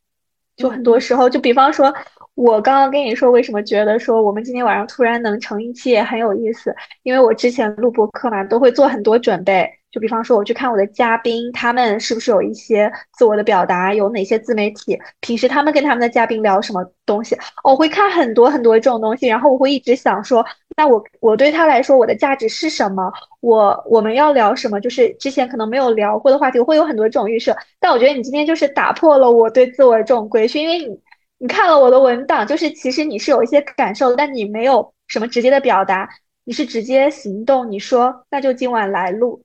[0.57, 1.94] 就很多时候，就比方说，
[2.34, 9.70] 我刚刚跟你说为什么觉得说我们今天晚上突然能成一期也很有意思，因为我之前录播课嘛，都会做很多准备。
[9.97, 17.34] 就比方说，我去看我的嘉宾，他们是不是有一些自我的表达，有哪些自媒体，平时他们跟他们的嘉宾聊什么东西，
[17.64, 20.44] 我会看很多很多这种东西，然后我会一直想说，
[20.76, 23.11] 那我我对他来说，我的价值是什么？
[23.40, 24.78] 我我们要聊什么？
[24.82, 27.57] 就是之前可能没有聊过的话题，我会有很多这种预设。
[27.80, 31.01] 但我觉得你今天就是打破了我对自我的这种规训，因为你
[31.38, 36.07] 你看了我的文档，就是其实你是有一些感受，但你没有什么直接的表达，
[36.44, 39.42] 你是直接行动，你说那就今晚来录。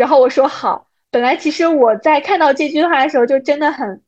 [0.00, 4.02] 然后我说好，本来其实我在看到这句话的时候就真的很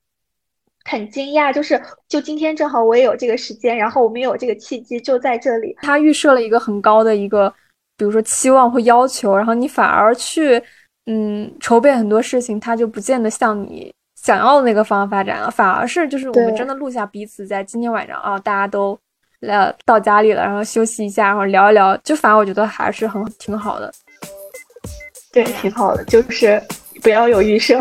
[0.86, 1.78] 很惊讶，就是
[2.08, 5.76] 就今天正好我也有这个时间，然后我们也有这个契机就在这里。
[5.82, 7.52] 他预设了一个很高的一个，
[7.98, 10.62] 比如说期望或要求，然后你反而去
[11.04, 18.98] 嗯筹备很多事情，他就不见得像你想要的那个方向发展了，反而是就是我们真的录下彼此在今天晚上啊，大家都
[19.40, 23.92] 来到家里了，然后休息一下，然后聊一聊，就反而我觉得还是很挺好的。
[25.32, 26.62] 对，挺好的，就是
[27.02, 27.80] 不要有预设。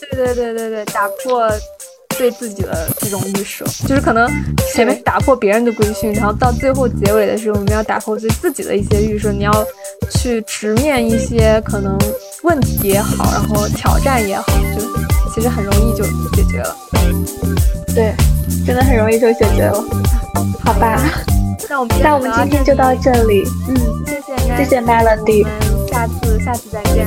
[0.00, 1.50] 对对对对对，打破
[2.16, 4.30] 对自己的这种预设，就是可能
[4.72, 9.52] 前面打破别人的规训，然后到最后结尾的时候，我们要打破对自己的一些预设，你要
[10.12, 11.98] 去直面一些可能
[12.42, 14.44] 问题也好，然后挑战也好，
[14.76, 14.80] 就
[15.34, 16.04] 其实很容易就
[16.36, 16.76] 解决了。
[17.94, 18.14] 对，
[18.66, 19.84] 真的很容易就解决了。
[20.64, 20.98] 好吧，
[21.68, 23.44] 那我们那我们今天就到这里。
[23.68, 23.76] 嗯，
[24.06, 25.46] 谢谢，谢谢 Melody。
[25.90, 27.06] 下次，下次再见。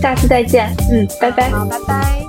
[0.00, 0.74] 下次再见。
[0.90, 1.50] 嗯，拜拜。
[1.50, 2.20] 好，拜拜。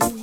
[0.00, 0.17] on